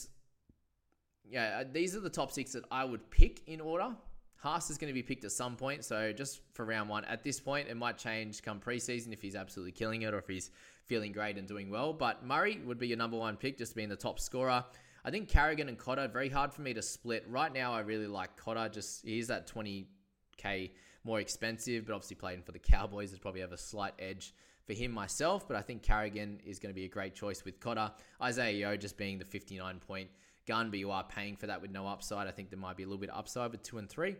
yeah, 1.29 1.61
uh, 1.61 1.63
these 1.71 1.95
are 1.95 2.01
the 2.01 2.09
top 2.09 2.31
six 2.31 2.51
that 2.53 2.65
I 2.69 2.83
would 2.83 3.09
pick 3.09 3.47
in 3.47 3.61
order. 3.61 3.95
Haas 4.39 4.69
is 4.69 4.77
going 4.77 4.87
to 4.87 4.93
be 4.93 5.03
picked 5.03 5.25
at 5.25 5.33
some 5.33 5.57
point, 5.57 5.83
so 5.83 6.13
just 6.13 6.39
for 6.53 6.63
round 6.63 6.89
one. 6.89 7.03
At 7.05 7.23
this 7.23 7.41
point, 7.41 7.67
it 7.67 7.75
might 7.75 7.97
change 7.97 8.41
come 8.41 8.59
preseason 8.59 9.11
if 9.11 9.21
he's 9.21 9.35
absolutely 9.35 9.73
killing 9.73 10.03
it 10.03 10.13
or 10.13 10.19
if 10.19 10.27
he's 10.27 10.49
feeling 10.85 11.11
great 11.11 11.37
and 11.37 11.45
doing 11.45 11.69
well. 11.69 11.91
But 11.91 12.25
Murray 12.25 12.61
would 12.65 12.79
be 12.79 12.87
your 12.87 12.97
number 12.97 13.17
one 13.17 13.35
pick, 13.35 13.57
just 13.57 13.75
being 13.75 13.89
the 13.89 13.97
top 13.97 14.17
scorer. 14.17 14.63
I 15.03 15.11
think 15.11 15.27
Carrigan 15.27 15.67
and 15.67 15.77
Cotter, 15.77 16.07
very 16.07 16.29
hard 16.29 16.53
for 16.53 16.61
me 16.61 16.73
to 16.73 16.81
split. 16.81 17.25
Right 17.27 17.53
now, 17.53 17.73
I 17.73 17.81
really 17.81 18.07
like 18.07 18.37
Cotter. 18.37 18.69
Just 18.69 19.05
he's 19.05 19.27
that 19.27 19.45
20k 19.45 20.71
more 21.03 21.19
expensive, 21.19 21.85
but 21.85 21.93
obviously 21.93 22.15
playing 22.15 22.41
for 22.43 22.53
the 22.53 22.59
Cowboys 22.59 23.11
is 23.11 23.19
probably 23.19 23.41
have 23.41 23.51
a 23.51 23.57
slight 23.57 23.93
edge 23.99 24.33
for 24.65 24.73
him 24.73 24.91
myself. 24.91 25.47
But 25.47 25.57
I 25.57 25.61
think 25.61 25.83
Carrigan 25.83 26.39
is 26.45 26.59
going 26.59 26.73
to 26.73 26.75
be 26.75 26.85
a 26.85 26.89
great 26.89 27.13
choice 27.13 27.43
with 27.43 27.59
Cotter. 27.59 27.91
Isaah 28.21 28.51
Yeo 28.51 28.77
just 28.77 28.97
being 28.97 29.19
the 29.19 29.25
59 29.25 29.79
point 29.79 30.09
gun, 30.49 30.71
but 30.71 30.79
you 30.79 30.89
are 30.89 31.03
paying 31.03 31.37
for 31.37 31.45
that 31.47 31.61
with 31.61 31.69
no 31.69 31.85
upside. 31.87 32.27
I 32.27 32.31
think 32.31 32.49
there 32.49 32.59
might 32.59 32.75
be 32.75 32.83
a 32.83 32.87
little 32.87 32.99
bit 32.99 33.11
of 33.11 33.19
upside 33.19 33.51
with 33.51 33.61
two 33.61 33.77
and 33.77 33.87
three. 33.87 34.15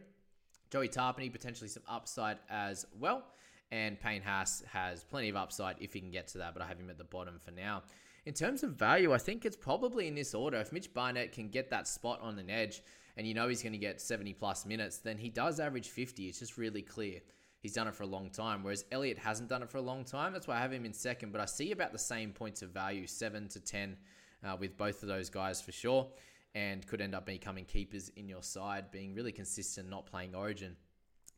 Joey 0.70 0.88
Tapine, 0.88 1.32
potentially 1.32 1.68
some 1.68 1.82
upside 1.90 2.38
as 2.50 2.86
well. 3.00 3.24
And 3.72 4.00
Payne 4.00 4.22
Haas 4.22 4.64
has 4.72 5.04
plenty 5.04 5.30
of 5.30 5.36
upside 5.36 5.78
if 5.80 5.92
he 5.92 6.00
can 6.00 6.12
get 6.12 6.28
to 6.30 6.38
that, 6.38 6.54
but 6.54 6.62
I 6.62 6.68
have 6.68 6.80
him 6.80 6.90
at 6.92 7.00
the 7.00 7.04
bottom 7.04 7.40
for 7.44 7.52
now. 7.52 7.82
In 8.26 8.34
terms 8.34 8.62
of 8.62 8.76
value, 8.76 9.12
I 9.12 9.18
think 9.18 9.44
it's 9.44 9.56
probably 9.56 10.08
in 10.08 10.14
this 10.14 10.36
order. 10.36 10.58
If 10.58 10.72
Mitch 10.72 10.94
Barnett 10.94 11.32
can 11.32 11.50
get 11.50 11.72
that 11.72 11.88
spot 11.88 12.20
on 12.22 12.38
an 12.38 12.50
edge 12.50 12.84
and 13.18 13.26
you 13.26 13.34
know 13.34 13.48
he's 13.48 13.64
going 13.64 13.74
to 13.74 13.80
get 13.80 14.00
70 14.00 14.34
plus 14.34 14.68
minutes, 14.68 14.98
then 14.98 15.18
he 15.18 15.30
does 15.30 15.60
average 15.60 15.90
50. 15.90 16.28
It's 16.28 16.40
just 16.40 16.58
really 16.58 16.84
clear. 16.84 17.22
He's 17.60 17.74
done 17.74 17.88
it 17.88 17.96
for 17.96 18.04
a 18.04 18.08
long 18.08 18.30
time, 18.30 18.64
whereas 18.64 18.86
Elliott 18.92 19.18
hasn't 19.18 19.50
done 19.50 19.64
it 19.64 19.70
for 19.70 19.80
a 19.80 19.82
long 19.82 20.06
time. 20.06 20.32
That's 20.32 20.48
why 20.48 20.58
I 20.58 20.62
have 20.62 20.72
him 20.72 20.86
in 20.86 20.94
second, 20.94 21.32
but 21.32 21.42
I 21.42 21.46
see 21.46 21.72
about 21.72 21.92
the 21.92 22.00
same 22.00 22.32
points 22.32 22.62
of 22.62 22.70
value, 22.70 23.08
7 23.08 23.48
to 23.50 23.60
10, 23.60 23.98
uh, 24.44 24.56
with 24.60 24.78
both 24.78 25.02
of 25.04 25.10
those 25.10 25.30
guys 25.30 25.62
for 25.62 25.72
sure, 25.72 26.08
and 26.56 26.86
could 26.88 27.02
end 27.02 27.16
up 27.16 27.26
becoming 27.26 27.66
keepers 27.66 28.10
in 28.16 28.28
your 28.28 28.44
side, 28.44 28.92
being 28.92 29.14
really 29.14 29.32
consistent, 29.32 29.90
not 29.90 30.06
playing 30.06 30.36
Origin. 30.36 30.76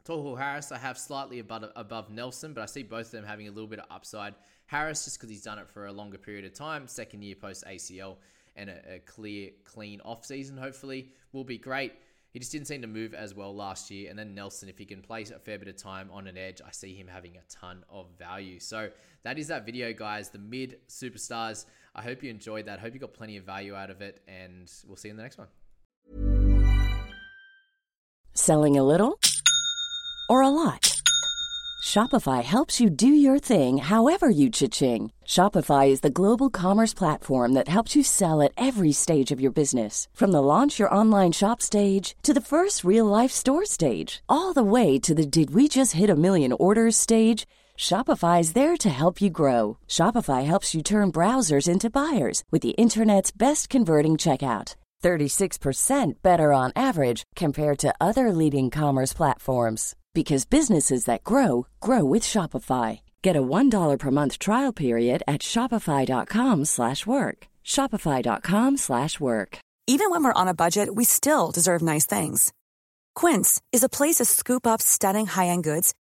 Tohu 0.06 0.38
Harris, 0.38 0.72
I 0.72 0.78
have 0.78 0.98
slightly 0.98 1.40
above, 1.40 1.66
above 1.76 2.10
Nelson, 2.10 2.54
but 2.54 2.62
I 2.62 2.66
see 2.66 2.84
both 2.84 3.08
of 3.08 3.12
them 3.12 3.26
having 3.26 3.48
a 3.48 3.52
little 3.52 3.68
bit 3.68 3.80
of 3.80 3.86
upside. 3.92 4.34
Harris, 4.66 5.06
just 5.06 5.20
because 5.20 5.30
he's 5.30 5.44
done 5.44 5.60
it 5.60 5.70
for 5.70 5.88
a 5.88 5.92
longer 5.92 6.18
period 6.18 6.46
of 6.46 6.54
time, 6.54 6.88
second 6.88 7.22
year 7.22 7.36
post 7.36 7.64
ACL, 7.68 8.16
and 8.56 8.70
a, 8.70 8.96
a 8.96 9.00
clear, 9.00 9.52
clean 9.64 10.02
off 10.02 10.26
season, 10.26 10.58
hopefully, 10.58 11.10
will 11.34 11.44
be 11.44 11.58
great. 11.58 11.94
He 12.32 12.40
just 12.40 12.52
didn't 12.52 12.68
seem 12.68 12.82
to 12.82 12.88
move 12.88 13.14
as 13.14 13.36
well 13.36 13.54
last 13.54 13.92
year. 13.92 14.10
And 14.10 14.18
then 14.18 14.34
Nelson, 14.34 14.70
if 14.70 14.78
he 14.78 14.86
can 14.86 15.02
play 15.02 15.24
a 15.24 15.40
fair 15.40 15.60
bit 15.60 15.68
of 15.68 15.76
time 15.76 16.10
on 16.12 16.28
an 16.28 16.38
edge, 16.38 16.62
I 16.66 16.72
see 16.72 16.96
him 16.96 17.08
having 17.08 17.36
a 17.36 17.42
ton 17.50 17.84
of 17.90 18.08
value. 18.18 18.60
So 18.60 18.90
that 19.24 19.38
is 19.38 19.50
that 19.50 19.66
video, 19.66 19.92
guys. 19.92 20.30
The 20.30 20.40
mid 20.40 20.78
superstars. 20.88 21.66
I 21.94 22.02
hope 22.02 22.24
you 22.24 22.30
enjoyed 22.30 22.66
that. 22.68 22.80
Hope 22.80 22.94
you 22.94 23.00
got 23.00 23.14
plenty 23.14 23.38
of 23.38 23.44
value 23.44 23.76
out 23.76 23.90
of 23.90 24.02
it. 24.02 24.22
And 24.28 24.72
we'll 24.88 24.96
see 24.96 25.10
you 25.10 25.12
in 25.12 25.18
the 25.18 25.24
next 25.24 25.38
one. 25.38 25.48
Selling 28.34 28.78
a 28.78 28.84
little 28.84 29.20
or 30.30 30.42
a 30.42 30.50
lot? 30.50 30.98
Shopify 31.84 32.44
helps 32.44 32.80
you 32.80 32.90
do 32.90 33.08
your 33.08 33.40
thing 33.40 33.80
however 33.80 34.30
you 34.30 34.50
cha-ching. 34.50 35.12
Shopify 35.26 35.90
is 35.90 36.02
the 36.02 36.12
global 36.12 36.50
commerce 36.50 36.94
platform 36.94 37.54
that 37.54 37.68
helps 37.68 37.96
you 37.96 38.04
sell 38.04 38.42
at 38.42 38.54
every 38.56 38.92
stage 38.92 39.32
of 39.32 39.42
your 39.42 39.52
business. 39.52 40.08
From 40.14 40.32
the 40.32 40.42
launch 40.42 40.78
your 40.78 40.94
online 40.94 41.32
shop 41.32 41.62
stage 41.62 42.16
to 42.22 42.34
the 42.34 42.40
first 42.40 42.84
real 42.84 43.06
life 43.06 43.32
store 43.32 43.66
stage, 43.66 44.22
all 44.30 44.54
the 44.54 44.64
way 44.64 45.00
to 45.00 45.16
the 45.16 45.26
did 45.26 45.54
we 45.54 45.68
just 45.68 45.94
hit 45.94 46.10
a 46.10 46.16
million 46.16 46.54
orders 46.54 46.96
stage. 46.96 47.46
Shopify 47.78 48.40
is 48.40 48.54
there 48.54 48.78
to 48.78 48.90
help 48.90 49.22
you 49.22 49.30
grow. 49.30 49.78
Shopify 49.88 50.46
helps 50.46 50.74
you 50.74 50.82
turn 50.82 51.12
browsers 51.12 51.68
into 51.68 51.90
buyers 51.90 52.46
with 52.52 52.62
the 52.62 52.78
internet's 52.78 53.32
best 53.32 53.70
converting 53.70 54.14
checkout. 54.14 54.76
36% 55.04 56.14
better 56.22 56.54
on 56.54 56.72
average 56.76 57.24
compared 57.36 57.80
to 57.80 57.94
other 58.00 58.32
leading 58.32 58.70
commerce 58.70 59.14
platforms 59.14 59.96
because 60.14 60.46
businesses 60.46 61.06
that 61.06 61.24
grow 61.24 61.66
grow 61.80 62.06
with 62.06 62.22
Shopify. 62.24 63.02
Get 63.22 63.36
a 63.36 63.42
$1 63.42 63.98
per 63.98 64.12
month 64.12 64.38
trial 64.38 64.74
period 64.74 65.24
at 65.28 65.42
shopify.com/work. 65.42 67.48
shopify.com/work. 67.64 69.60
Even 69.88 70.12
when 70.12 70.24
we're 70.24 70.42
on 70.42 70.48
a 70.48 70.60
budget, 70.64 70.96
we 70.96 71.04
still 71.06 71.52
deserve 71.52 71.82
nice 71.82 72.06
things. 72.06 72.54
Quince 73.16 73.60
is 73.72 73.84
a 73.84 73.90
place 73.90 74.18
to 74.18 74.26
scoop 74.26 74.68
up 74.68 74.82
stunning 74.82 75.28
high-end 75.28 75.64
goods 75.64 75.94